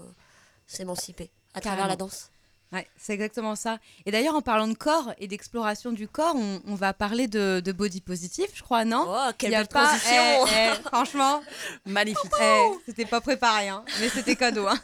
[0.67, 2.29] s'émanciper à travers la danse.
[2.71, 3.77] Ouais, c'est exactement ça.
[4.05, 7.61] Et d'ailleurs, en parlant de corps et d'exploration du corps, on, on va parler de,
[7.63, 9.05] de body positif, je crois, non?
[9.07, 11.41] Oh, quelle Il y a belle pas- transition eh, eh, Franchement,
[11.85, 12.31] Magnifique.
[12.41, 14.67] eh, c'était pas préparé, hein, mais c'était cadeau.
[14.67, 14.79] Hein.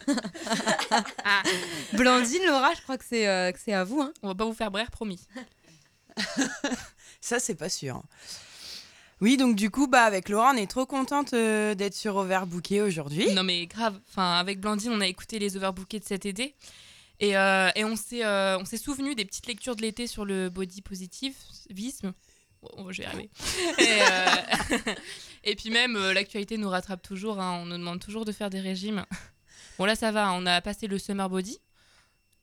[1.25, 1.41] Ah,
[1.93, 3.99] Blandine, Laura, je crois que c'est euh, que c'est à vous.
[4.01, 4.13] Hein.
[4.21, 5.19] on va pas vous faire brère, promis.
[7.19, 8.01] Ça, c'est pas sûr.
[9.21, 12.81] Oui, donc du coup, bah, avec Laura, on est trop contente euh, d'être sur Overbooké
[12.81, 13.31] aujourd'hui.
[13.33, 13.99] Non mais grave.
[14.09, 16.55] Enfin, avec Blandine, on a écouté les overbookés de cet été.
[17.19, 20.81] Et, euh, et on s'est euh, souvenu des petites lectures de l'été sur le body
[20.81, 22.13] positivisme.
[22.63, 23.29] Bon, je vais y arriver.
[23.77, 24.93] Et, euh,
[25.43, 27.39] et puis même, l'actualité nous rattrape toujours.
[27.39, 27.59] hein.
[27.61, 29.05] On nous demande toujours de faire des régimes.
[29.77, 30.33] Bon là, ça va.
[30.33, 31.59] On a passé le summer body.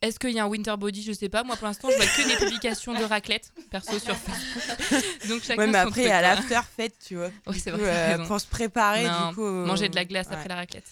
[0.01, 1.43] Est-ce qu'il y a un winter body Je sais pas.
[1.43, 5.05] Moi, pour l'instant, je vois que des publications de raclette, perso, sur Facebook.
[5.29, 7.31] Donc chacun Ouais, mais son après, truc, à l'after fête, tu vois.
[7.49, 7.81] Oui, c'est vrai.
[7.81, 9.45] coup, euh, pour se préparer, Non, du coup.
[9.45, 10.35] euh, Manger de la glace ouais.
[10.35, 10.87] après la raclette.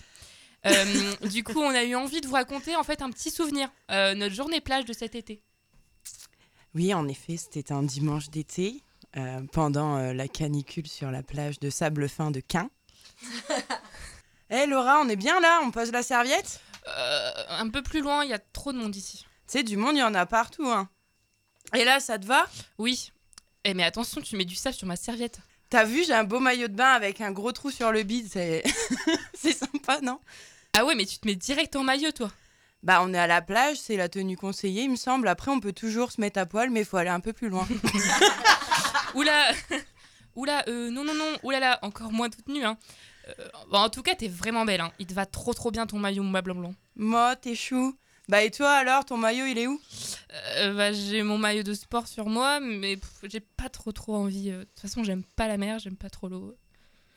[0.66, 3.68] Euh, du coup, on a eu envie de vous raconter en fait un petit souvenir,
[3.92, 5.40] euh, notre journée plage de cet été.
[6.74, 8.82] Oui, en effet, c'était un dimanche d'été,
[9.16, 12.68] euh, pendant euh, la canicule sur la plage de sable fin de Quin.
[14.50, 16.60] Eh Laura, on est bien là, on pose la serviette?
[16.88, 19.26] Euh, un peu plus loin, il y a trop de monde ici.
[19.46, 20.68] Tu sais, du monde, il y en a partout.
[20.68, 20.88] Hein.
[21.74, 22.46] Et là, ça te va?
[22.78, 23.12] Oui.
[23.64, 25.40] Eh mais attention, tu mets du sable sur ma serviette.
[25.68, 28.28] T'as vu, j'ai un beau maillot de bain avec un gros trou sur le bide,
[28.30, 28.62] c'est
[29.34, 30.20] c'est sympa, non?
[30.78, 32.30] Ah ouais, mais tu te mets direct en maillot, toi.
[32.84, 35.26] Bah, on est à la plage, c'est la tenue conseillée, il me semble.
[35.26, 37.48] Après, on peut toujours se mettre à poil, mais il faut aller un peu plus
[37.48, 37.66] loin.
[39.14, 39.50] Oula
[40.36, 42.76] Oula, euh, non, non, non, oulala, encore moins toute nue, hein.
[43.28, 43.32] Euh,
[43.70, 44.92] bon, en tout cas, t'es vraiment belle, hein.
[44.98, 46.74] Il te va trop trop bien ton maillot moi blanc blanc.
[46.94, 47.96] Moi, t'es chou.
[48.28, 49.80] Bah, et toi alors, ton maillot, il est où?
[50.56, 54.16] Euh, bah, j'ai mon maillot de sport sur moi, mais pff, j'ai pas trop trop
[54.16, 54.50] envie.
[54.50, 54.60] euh.
[54.60, 56.56] De toute façon, j'aime pas la mer, j'aime pas trop l'eau.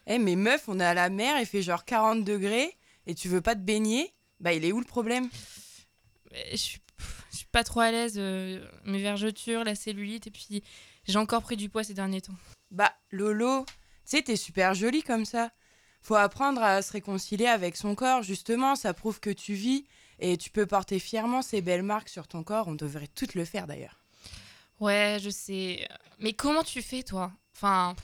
[0.08, 3.28] Eh, mais meuf, on est à la mer, il fait genre 40 degrés, et tu
[3.28, 4.14] veux pas te baigner?
[4.40, 5.30] Bah, il est où le problème?
[6.52, 8.16] Je suis, pff, je suis pas trop à l'aise.
[8.18, 10.64] euh, mes vergetures, la cellulite, et puis
[11.08, 12.36] j'ai encore pris du poids ces derniers temps.
[12.72, 13.74] Bah, Lolo, tu
[14.06, 15.52] sais, t'es super jolie comme ça.
[16.02, 19.86] Faut apprendre à se réconcilier avec son corps, justement, ça prouve que tu vis,
[20.20, 23.46] et tu peux porter fièrement ces belles marques sur ton corps, on devrait toutes le
[23.46, 24.00] faire d'ailleurs.
[24.80, 25.88] Ouais, je sais.
[26.20, 27.32] Mais comment tu fais, toi?
[27.56, 27.96] Enfin.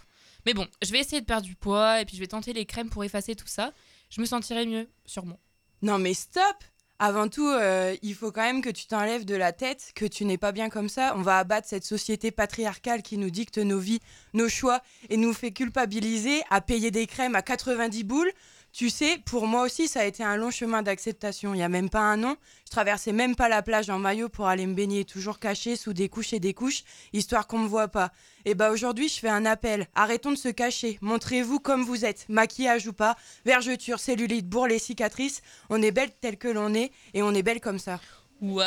[0.45, 2.65] Mais bon, je vais essayer de perdre du poids, et puis je vais tenter les
[2.65, 3.73] crèmes pour effacer tout ça.
[4.09, 5.39] Je me sentirai mieux, sûrement.
[5.81, 6.63] Non mais stop
[6.97, 10.23] Avant tout, euh, il faut quand même que tu t'enlèves de la tête que tu
[10.23, 11.13] n'es pas bien comme ça.
[11.17, 13.99] On va abattre cette société patriarcale qui nous dicte nos vies,
[14.33, 14.79] nos choix
[15.09, 18.31] et nous fait culpabiliser à payer des crèmes à 90 boules.
[18.75, 21.53] Tu sais, pour moi aussi, ça a été un long chemin d'acceptation.
[21.53, 22.35] Il n'y a même pas un an.
[22.65, 25.93] Je traversais même pas la plage en maillot pour aller me baigner, toujours caché sous
[25.93, 28.11] des couches et des couches, histoire qu'on me voit pas.
[28.43, 29.87] Et bah aujourd'hui, je fais un appel.
[29.95, 30.97] Arrêtons de se cacher.
[30.99, 33.15] Montrez-vous comme vous êtes, maquillage ou pas,
[33.45, 35.41] vergeture, cellulite, bourrelets, cicatrices.
[35.69, 38.01] On est belle telle que l'on est et on est belle comme ça.
[38.41, 38.65] Waouh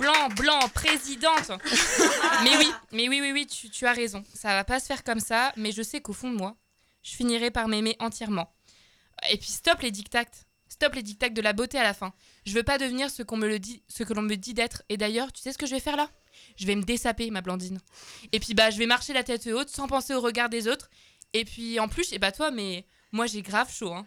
[0.00, 1.52] Blanc, blanc, présidente
[2.42, 4.24] Mais oui, mais oui, oui, oui, tu, tu as raison.
[4.34, 6.56] Ça va pas se faire comme ça, mais je sais qu'au fond de moi,
[7.06, 8.52] je finirai par m'aimer entièrement.
[9.30, 10.24] Et puis stop les dictats.
[10.68, 12.12] Stop les dictats de la beauté à la fin.
[12.44, 14.82] Je veux pas devenir ce qu'on me le dit, ce que l'on me dit d'être.
[14.88, 16.10] Et d'ailleurs, tu sais ce que je vais faire là?
[16.56, 17.78] Je vais me dessaper, ma Blandine.
[18.32, 20.90] Et puis bah, je vais marcher la tête haute sans penser au regard des autres.
[21.32, 23.92] Et puis en plus, sais pas toi, mais moi j'ai grave chaud.
[23.92, 24.04] Hein.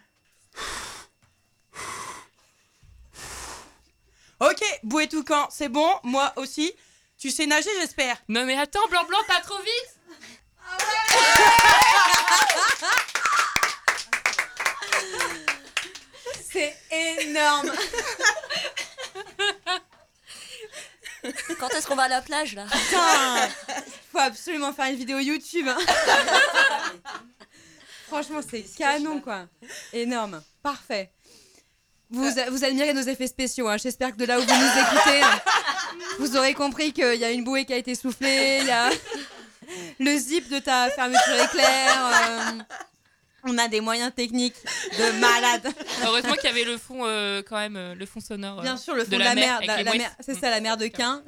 [4.41, 6.73] Ok, bouet tout camp, c'est bon, moi aussi.
[7.17, 8.21] Tu sais nager, j'espère.
[8.27, 9.95] Non mais attends, blanc blanc, pas trop vite
[16.51, 17.71] C'est énorme.
[21.59, 22.65] Quand est-ce qu'on va à la plage là?
[22.65, 23.49] Putain,
[24.11, 25.67] faut absolument faire une vidéo YouTube.
[25.67, 25.77] hein.
[28.07, 29.45] Franchement, c'est canon quoi.
[29.93, 31.11] Énorme, parfait.
[32.09, 33.67] Vous, vous admirez nos effets spéciaux.
[33.67, 33.77] hein.
[33.77, 35.21] J'espère que de là où vous nous écoutez,
[36.19, 38.89] vous aurez compris qu'il y a une bouée qui a été soufflée, il y a
[39.99, 42.05] le zip de ta fermeture éclair.
[42.05, 42.59] euh,
[43.43, 44.55] On a des moyens techniques
[44.97, 45.67] de malade.
[46.03, 48.59] Heureusement qu'il y avait le fond euh, quand même, euh, le fond sonore.
[48.59, 49.91] euh, Bien sûr, le fond de de la la, mer mer, avec la- les la
[49.91, 50.01] mouettes.
[50.01, 51.23] mer- c'est ça, la mer de Quin.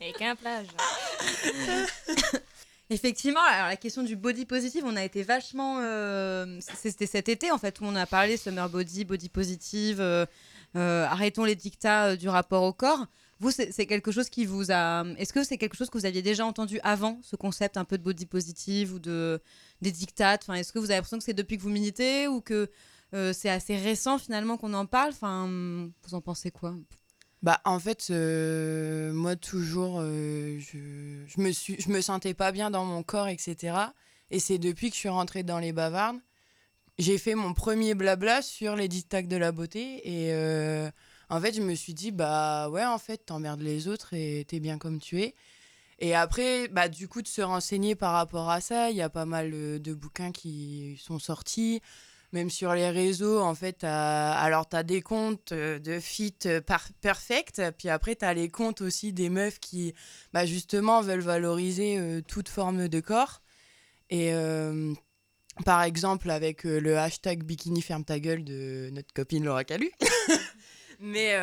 [0.00, 0.66] Avec un plage.
[2.90, 5.78] Effectivement, alors la question du body positive, on a été vachement.
[5.80, 10.26] euh, C'était cet été en fait où on a parlé summer body, body positive, euh,
[10.76, 13.06] euh, arrêtons les dictats euh, du rapport au corps.
[13.50, 15.04] C'est quelque chose qui vous a.
[15.16, 17.98] Est-ce que c'est quelque chose que vous aviez déjà entendu avant, ce concept un peu
[17.98, 19.40] de body positive ou de
[19.80, 22.40] des dictats Enfin, est-ce que vous avez l'impression que c'est depuis que vous militez ou
[22.40, 22.70] que
[23.14, 25.10] euh, c'est assez récent finalement qu'on en parle?
[25.10, 25.48] Enfin,
[26.02, 26.74] vous en pensez quoi?
[27.42, 32.84] Bah en fait, euh, moi toujours, euh, je, me je me sentais pas bien dans
[32.84, 33.76] mon corps, etc.
[34.30, 36.20] Et c'est depuis que je suis rentrée dans les bavardes
[36.98, 40.30] j'ai fait mon premier blabla sur les dictats de la beauté et
[41.32, 44.60] en fait je me suis dit bah ouais en fait t'emmerdes les autres et t'es
[44.60, 45.34] bien comme tu es.
[45.98, 49.08] Et après bah du coup de se renseigner par rapport à ça il y a
[49.08, 51.80] pas mal euh, de bouquins qui sont sortis.
[52.32, 56.86] Même sur les réseaux en fait alors t'as des comptes euh, de fit euh, par
[57.00, 59.94] perfect puis après t'as les comptes aussi des meufs qui
[60.34, 63.40] bah justement veulent valoriser toute forme de corps.
[64.10, 64.32] Et
[65.64, 69.90] par exemple avec le hashtag bikini ferme ta gueule de notre copine Laura Calu.
[71.02, 71.36] mais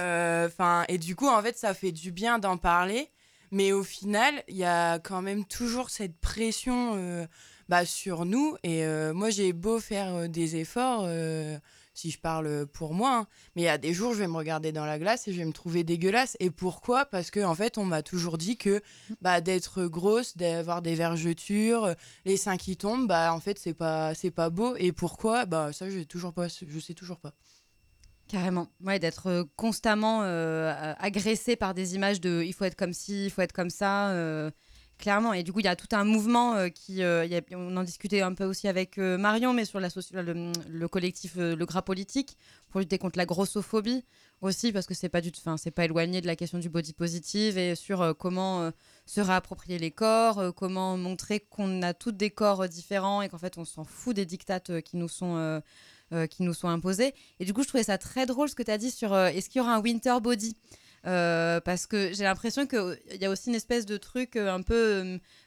[0.47, 3.10] enfin et du coup en fait ça fait du bien d'en parler,
[3.51, 7.28] mais au final il y a quand même toujours cette pression euh,
[7.68, 11.03] bah, sur nous et euh, moi j'ai beau faire euh, des efforts.
[11.05, 11.57] euh,
[11.95, 14.38] si je parle pour moi, hein, mais il y a des jours, je vais me
[14.38, 16.38] regarder dans la glace et je vais me trouver dégueulasse.
[16.39, 17.05] Et pourquoi?
[17.05, 18.82] Parce que en fait, on m'a toujours dit que
[19.22, 21.93] bah, d'être grosse, d'avoir des vergetures,
[22.24, 24.76] les seins qui tombent, bah en fait c'est pas pas beau.
[24.78, 25.45] Et pourquoi?
[25.45, 27.34] Bah ça je toujours pas, je sais toujours pas.
[28.30, 28.67] Carrément.
[28.86, 33.25] Ouais, d'être euh, constamment euh, agressé par des images de il faut être comme ci,
[33.25, 34.11] il faut être comme ça.
[34.11, 34.51] euh,
[34.99, 35.34] clairement.
[35.34, 37.01] Et du coup, il y a tout un mouvement qui.
[37.03, 41.65] on en discutait un peu aussi avec Marion, mais sur la le, le collectif Le
[41.65, 42.38] Gras Politique,
[42.69, 44.03] pour lutter contre la grossophobie
[44.41, 47.57] aussi, parce que c'est pas, du, c'est pas éloigné de la question du body positive
[47.57, 48.71] et sur comment
[49.05, 53.57] se réapproprier les corps, comment montrer qu'on a tous des corps différents et qu'en fait,
[53.57, 55.61] on s'en fout des dictates qui nous sont.
[56.14, 57.14] Euh, qui nous sont imposés.
[57.39, 59.28] Et du coup, je trouvais ça très drôle ce que tu as dit sur euh,
[59.28, 60.55] est-ce qu'il y aura un winter body
[61.05, 65.01] Euh, parce que j'ai l'impression qu'il y a aussi une espèce de truc un peu.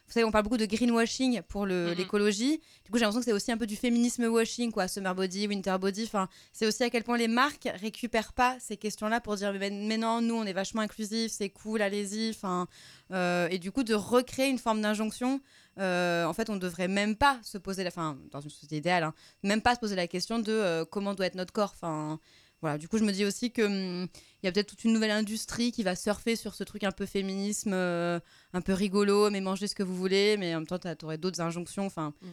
[0.07, 1.93] vous savez, on parle beaucoup de greenwashing pour Mhm.
[1.95, 2.59] l'écologie.
[2.83, 4.87] Du coup, j'ai l'impression que c'est aussi un peu du féminisme washing, quoi.
[4.87, 6.05] Summer body, winter body.
[6.05, 9.69] Enfin, c'est aussi à quel point les marques récupèrent pas ces questions-là pour dire mais,
[9.69, 12.31] mais non, nous, on est vachement inclusifs, c'est cool, allez-y.
[12.31, 12.67] Enfin,
[13.11, 15.39] euh, et du coup, de recréer une forme d'injonction.
[15.79, 17.89] Euh, en fait, on devrait même pas se poser la.
[17.89, 19.13] Enfin, dans une société idéale, hein,
[19.43, 21.71] même pas se poser la question de euh, comment doit être notre corps.
[21.75, 22.19] Enfin,
[22.61, 22.77] voilà.
[22.77, 24.07] Du coup, je me dis aussi que hum,
[24.41, 26.91] il y a peut-être toute une nouvelle industrie qui va surfer sur ce truc un
[26.91, 28.19] peu féminisme, euh,
[28.53, 31.17] un peu rigolo, mais mangez ce que vous voulez, mais en même temps, tu aurais
[31.17, 31.85] d'autres injonctions.
[31.85, 32.27] Enfin, Mm.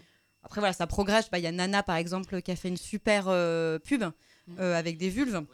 [0.45, 1.29] après voilà, ça progresse.
[1.33, 4.05] Il y a Nana par exemple qui a fait une super euh, pub
[4.47, 4.59] Mm.
[4.61, 5.37] avec des vulves.
[5.41, 5.47] Mm.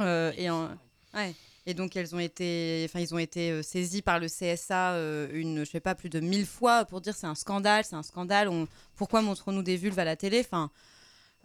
[0.00, 0.68] Euh, et, en-
[1.14, 1.34] ouais.
[1.68, 5.28] Et donc elles ont été, enfin ils ont été euh, saisis par le CSA euh,
[5.32, 8.02] une, je sais pas, plus de mille fois pour dire c'est un scandale, c'est un
[8.02, 8.48] scandale.
[8.48, 8.66] On,
[8.96, 10.40] pourquoi montrons-nous des vulves à la télé?
[10.40, 10.70] Enfin,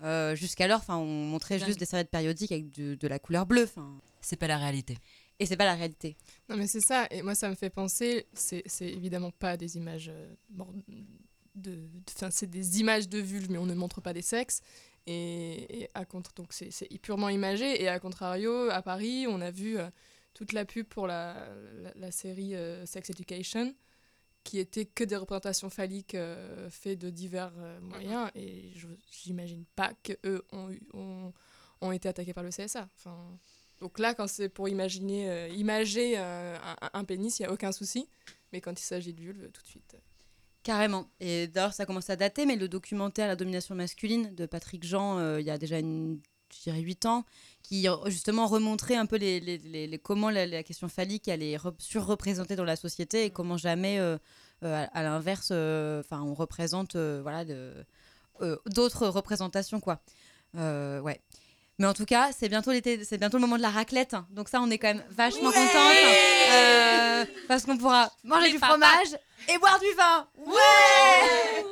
[0.02, 3.64] euh, jusqu'alors, enfin on montrait juste des serviettes périodiques avec de la couleur bleue.
[3.66, 4.98] Enfin, C'est pas la réalité.
[5.40, 6.16] et c'est pas la réalité.
[6.48, 7.06] Non, mais c'est ça.
[7.12, 10.10] Et moi, ça me fait penser, c'est c'est évidemment pas des images
[11.56, 11.80] de.
[12.16, 14.62] Enfin, c'est des images de vulves, mais on ne montre pas des sexes.
[15.06, 17.82] Et, et à contre, donc c'est c'est purement imagé.
[17.84, 19.90] Et à contrario, à Paris, on a vu euh,
[20.34, 21.48] toute la pub pour la,
[21.82, 23.74] la, la série euh, Sex Education,
[24.44, 28.30] qui était que des représentations phalliques euh, faites de divers euh, moyens.
[28.36, 31.34] Et je- j'imagine pas qu'eux ont, ont,
[31.82, 32.90] ont été attaqués par le CSA.
[32.98, 33.40] Enfin.
[33.80, 36.58] Donc là, quand c'est pour imaginer, euh, imager un,
[36.94, 38.08] un pénis, il n'y a aucun souci.
[38.52, 39.96] Mais quand il s'agit de vulve, tout de suite.
[40.62, 41.10] Carrément.
[41.20, 45.38] Et d'ailleurs, ça commence à dater, mais le documentaire La domination masculine de Patrick Jean,
[45.38, 46.22] il y a déjà une,
[46.58, 47.26] je dirais 8 ans,
[47.62, 51.28] qui euh, justement remontrait un peu les, les- les- les- comment la, la question phallique
[51.28, 54.18] elle est re- surreprésentée dans la société et comment jamais, euh,
[54.64, 57.43] euh, à, à l'inverse, enfin, on représente voilà,
[58.68, 59.80] d'autres représentations.
[59.80, 59.99] quoi.
[60.56, 61.20] Ouais.
[61.80, 64.16] Mais en tout cas, c'est bientôt l'été, c'est bientôt le moment de la raclette.
[64.30, 65.97] Donc ça, on est quand même vachement contente.
[66.51, 68.74] Euh, parce qu'on pourra manger Les du papas.
[68.78, 70.28] fromage et boire du vin.
[70.45, 71.66] Ouais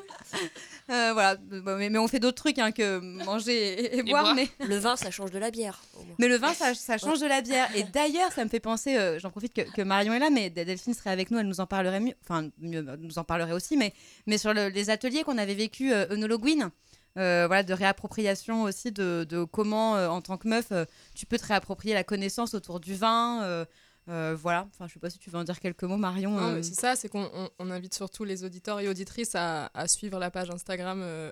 [0.91, 3.53] Euh, Voilà, Bon, mais, mais on fait d'autres trucs hein, que manger
[3.95, 4.23] et, et boire.
[4.23, 4.35] boire.
[4.35, 5.81] Mais, Le vin, ça change de la bière.
[6.19, 7.69] mais le vin, ça, ça change de la bière.
[7.75, 10.49] Et d'ailleurs, ça me fait penser, euh, j'en profite que, que Marion est là, mais
[10.49, 12.13] Delphine serait avec nous, elle nous en parlerait mieux.
[12.23, 13.93] Enfin, mieux, elle nous en parlerait aussi, mais,
[14.27, 16.69] mais sur le- les ateliers qu'on avait vécu euh, œnologuine,
[17.17, 20.85] euh, voilà, de réappropriation aussi de, de comment, euh, en tant que meuf, euh,
[21.15, 23.65] tu peux te réapproprier la connaissance autour du vin.
[24.09, 26.37] Euh, voilà, enfin, je sais pas si tu veux en dire quelques mots, Marion.
[26.39, 26.61] Euh.
[26.63, 30.17] c'est ça, c'est qu'on on- on invite surtout les auditeurs et auditrices à, à suivre
[30.19, 31.31] la page Instagram euh,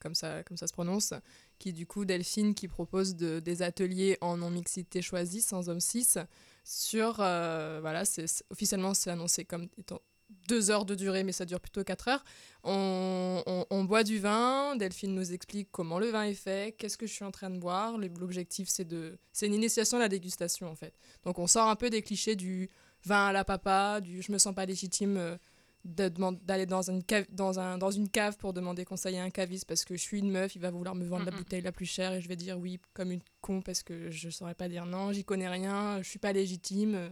[0.00, 1.14] comme ça, comme ça se prononce,
[1.58, 6.18] qui du coup, Delphine, qui propose de- des ateliers en non-mixité choisie, sans homme 6,
[6.64, 10.00] sur, euh, voilà, c'est c'est- officiellement c'est annoncé comme étant
[10.48, 12.24] deux heures de durée, mais ça dure plutôt quatre heures.
[12.64, 16.96] On, on- on boit du vin, Delphine nous explique comment le vin est fait, qu'est-ce
[16.98, 17.98] que je suis en train de boire.
[17.98, 20.94] Le- L'objectif, c'est de, c'est une initiation à la dégustation, en fait.
[21.24, 22.68] Donc on sort un peu des clichés du
[23.04, 25.36] vin à la papa, du je me sens pas légitime euh,
[25.84, 29.64] d'aller dans une cave dans un dans une cave pour demander conseil à un caviste
[29.66, 31.86] parce que je suis une meuf, il va vouloir me vendre la bouteille la plus
[31.86, 34.84] chère et je vais dire oui comme une con parce que je saurais pas dire
[34.84, 37.08] non, j'y connais rien, je suis pas légitime, euh,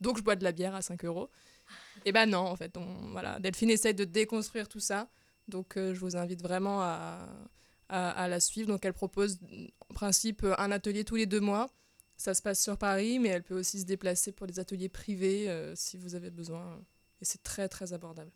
[0.00, 1.30] donc je bois de la bière à 5 euros.
[2.04, 5.08] Et ben non, en fait, on, voilà, Delphine essaie de déconstruire tout ça,
[5.48, 7.28] donc euh, je vous invite vraiment à
[7.88, 8.68] à, à la suivre.
[8.68, 9.38] Donc elle propose
[9.90, 11.68] en principe un atelier tous les deux mois.
[12.16, 15.50] Ça se passe sur Paris, mais elle peut aussi se déplacer pour des ateliers privés
[15.50, 16.80] euh, si vous avez besoin.
[17.20, 18.30] Et c'est très très abordable.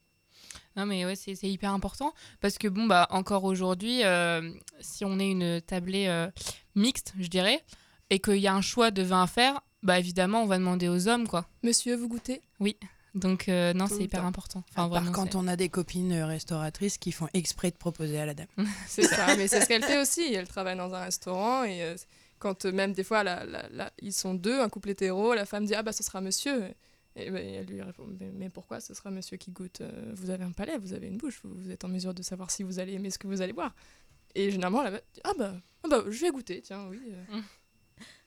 [0.76, 5.18] Non, mais ouais, c'est hyper important parce que, bon, bah, encore aujourd'hui, euh, si on
[5.18, 6.28] est une tablée
[6.74, 7.64] mixte, je dirais,
[8.11, 10.89] et qu'il y a un choix de vin à faire, bah, évidemment, on va demander
[10.89, 11.49] aux hommes, quoi.
[11.62, 12.43] Monsieur, vous goûtez?
[13.16, 14.26] Donc, euh, non, c'est hyper temps.
[14.28, 14.58] important.
[14.60, 17.76] À Enfin, part vraiment, quand on a des copines euh, restauratrices qui font exprès de
[17.76, 18.46] proposer à la dame.
[18.86, 20.34] C'est ça, mais c'est ce qu'elle fait aussi.
[20.34, 21.96] Elle travaille dans un restaurant et euh,
[22.38, 25.46] quand euh, même des fois la- la- la- ils sont deux, un couple hétéro, la
[25.46, 26.64] femme dit ah bah ce sera monsieur.
[27.18, 29.80] Et ben, elle lui répond mais, mais pourquoi ce sera monsieur qui goûte
[30.12, 32.50] Vous avez un palais, vous avez une bouche, vous, vous êtes en mesure de savoir
[32.50, 33.74] si vous allez aimer ce que vous allez boire?
[34.34, 35.54] Et généralement la meuf dit ah bah,
[35.84, 37.00] ah bah je vais goûter, tiens oui.
[37.30, 37.40] euh.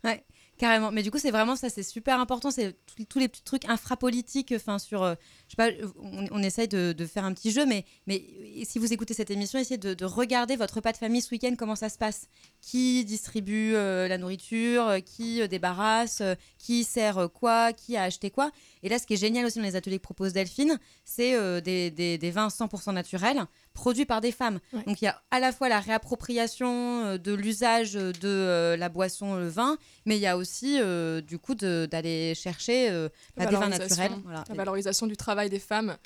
[0.59, 0.91] Carrément.
[0.91, 2.51] Mais du coup, c'est vraiment ça, c'est super important.
[2.51, 2.75] C'est
[3.07, 4.53] tous- les petits trucs infrapolitiques.
[4.53, 5.15] Enfin, sur, euh,
[5.47, 5.69] je sais pas,
[6.01, 8.21] on, essaye de, faire un petit jeu, mais, mais
[8.65, 11.55] si vous écoutez cette émission, essayez de, de regarder votre repas de famille ce week-end,
[11.57, 12.27] comment ça se passe.
[12.61, 16.21] Qui distribue euh, la nourriture, euh, qui débarrasse,
[16.57, 18.51] qui sert quoi, qui a acheté quoi.
[18.83, 21.59] Et là, ce qui est génial aussi dans les ateliers que propose Delphine, c'est euh,
[21.61, 23.41] des, des, des vins 100% naturels
[23.73, 24.59] produits par des femmes.
[24.73, 24.83] Ouais.
[24.83, 28.89] Donc il y a à la fois la réappropriation euh, de l'usage de euh, la
[28.89, 32.89] boisson, le vin, mais il y a aussi euh, du coup de- d'aller chercher
[33.35, 34.11] bah, des vins naturels.
[34.23, 34.43] Voilà.
[34.49, 35.97] La valorisation du travail des femmes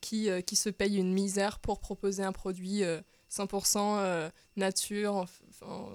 [0.00, 3.00] qui, qui se payent une misère pour proposer un produit euh,
[3.30, 5.24] 100% euh, nature,
[5.64, 5.88] en,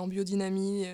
[0.00, 0.86] en biodynamie.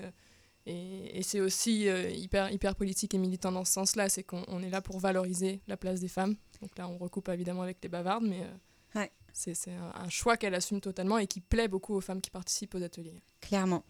[0.65, 4.43] Et et c'est aussi euh, hyper, hyper politique et militant dans ce sens-là, c'est qu'on
[4.47, 6.35] on est là pour valoriser la place des femmes.
[6.61, 9.11] Donc là, on recoupe évidemment avec les bavardes, mais euh, Ouais.
[9.33, 12.29] c'est c'est un, un choix qu'elle assume totalement et qui plaît beaucoup aux femmes qui
[12.29, 13.21] participent aux ateliers.
[13.41, 13.83] Clairement.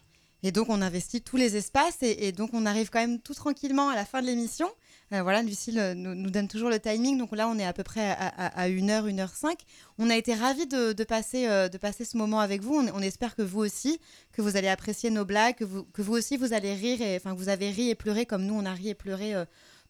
[0.46, 3.88] Et donc, on investit tous les espaces et, donc, on arrive quand même tout tranquillement
[3.88, 4.68] à la fin de l'émission.
[5.14, 7.16] Euh, voilà, Lucille euh, nous, nous donne toujours le timing.
[7.16, 9.54] Donc là, on est à peu près à, à, à 1h, 1h05.
[9.96, 12.74] On a été ravis de, passer, euh, de passer ce moment avec vous.
[12.74, 13.98] On, on espère que vous aussi,
[14.32, 17.16] que vous allez apprécier nos blagues, que vous, que vous aussi, vous allez rire, et,
[17.16, 19.32] enfin, que vous avez ri et pleuré comme nous, on a ri et pleuré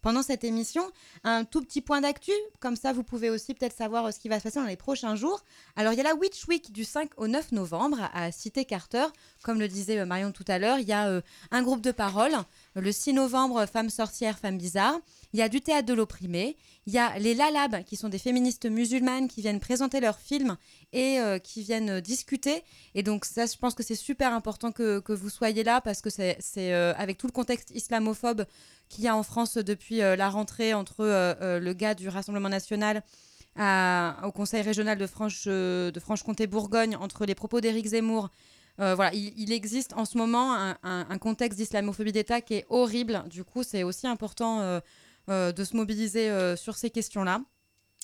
[0.05, 0.85] pendant cette émission.
[1.25, 4.29] Un tout petit point d'actu, comme ça, vous pouvez aussi peut-être savoir euh, ce qui
[4.29, 5.43] va se passer dans les prochains jours.
[5.77, 9.07] Alors, il y a la Witch Week du 5 au 9 novembre à Cité Carter.
[9.43, 11.91] Comme le disait euh, Marion tout à l'heure, il y a euh, un groupe de
[11.91, 12.35] parole.
[12.77, 14.99] Le 6 novembre, Femmes sorcières, Femmes bizarres.
[15.33, 16.57] Il y a du théâtre de l'opprimé.
[16.87, 20.57] Il y a les Lalab, qui sont des féministes musulmanes qui viennent présenter leurs films
[20.93, 22.65] et euh, qui viennent euh, discuter.
[22.97, 26.11] Et donc, ça, je pense que c'est super important que, vous soyez là parce que
[26.11, 28.45] c'est euh, avec tout le contexte islamophobe
[28.89, 31.05] qu'il y a en France depuis la rentrée entre
[31.41, 33.03] le gars du Rassemblement national
[33.57, 38.29] au Conseil régional de, Franche, de Franche-Comté-Bourgogne, entre les propos d'Éric Zemmour.
[38.81, 43.23] Euh, voilà, il, existe en ce moment un, contexte d'islamophobie d'État qui est horrible.
[43.29, 44.81] Du coup, c'est aussi important euh,
[45.31, 47.41] euh, de se mobiliser sur ces questions-là.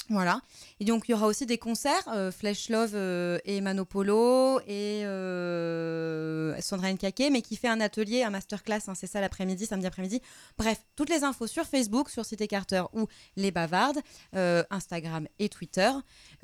[0.08, 0.40] Voilà.
[0.80, 2.32] Et donc, il y aura aussi des concerts, euh,
[2.68, 8.80] Love euh, et Manopolo et euh, Sandra Nkake, mais qui fait un atelier, un masterclass,
[8.88, 10.20] hein, c'est ça l'après-midi, samedi après-midi.
[10.58, 14.00] Bref, toutes les infos sur Facebook, sur Cité Carter ou Les Bavardes,
[14.34, 15.90] euh, Instagram et Twitter.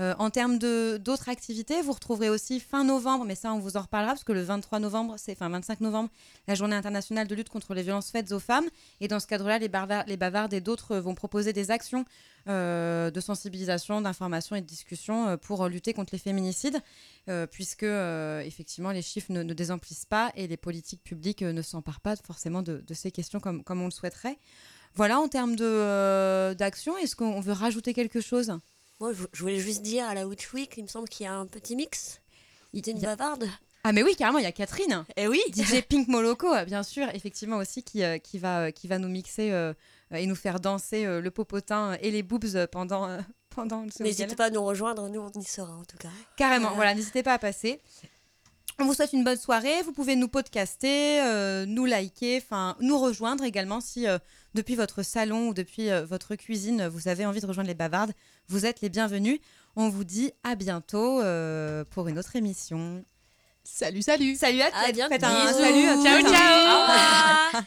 [0.01, 3.83] Euh, en termes d'autres activités, vous retrouverez aussi fin novembre, mais ça on vous en
[3.83, 6.11] reparlera parce que le 23 novembre, c'est enfin 25 novembre,
[6.47, 8.67] la journée internationale de lutte contre les violences faites aux femmes.
[9.01, 9.71] Et dans ce cadre-là, les,
[10.07, 12.05] les Bavardes et d'autres vont proposer des actions
[12.47, 16.79] de sensibilisation, d'information et de discussion euh, pour lutter contre les féminicides,
[17.29, 21.53] euh, puisque euh, effectivement les chiffres ne, ne désemplissent pas et les politiques publiques euh,
[21.53, 24.39] ne s'emparent pas forcément de, de ces questions comme, comme on le souhaiterait.
[24.95, 28.53] Voilà, en termes euh, d'action, est-ce qu'on veut rajouter quelque chose?
[29.01, 31.35] Moi, je, voulais juste dire à la Witch Week, il me semble qu'il y a
[31.35, 32.21] un petit mix.
[32.73, 33.47] Il une y a- bavarde?
[33.89, 36.83] Ah mais oui, carrément, il y a Catherine Eh oui DJ Pink Moloko, euh, bien
[36.83, 39.73] sûr, effectivement aussi, qui, euh, qui, va, euh, qui va nous mixer euh,
[40.11, 43.21] et nous faire danser euh, le popotin et les boobs pendant, euh,
[43.51, 43.87] pendant.
[44.01, 46.09] N'hésitez pas à nous rejoindre, nous on y sera en tout cas.
[46.37, 46.97] Carrément, Voilà.
[46.97, 47.81] n'hésitez pas à passer.
[48.81, 49.83] On vous souhaite une bonne soirée.
[49.85, 54.19] Vous pouvez nous podcaster, euh, nous liker, enfin nous rejoindre également si euh,
[54.55, 58.15] depuis votre salon ou depuis euh, votre cuisine vous avez envie de rejoindre les bavardes.
[58.49, 59.39] Vous êtes les bienvenus.
[59.77, 61.21] On vous dit à bientôt
[61.91, 63.05] pour une autre émission.
[63.67, 65.13] Salut, salut Salut à À bientôt.
[65.13, 65.59] Faites un Bisous.
[65.59, 65.87] salut.
[66.03, 66.59] Ciao, ciao.
[66.59, 67.63] Au revoir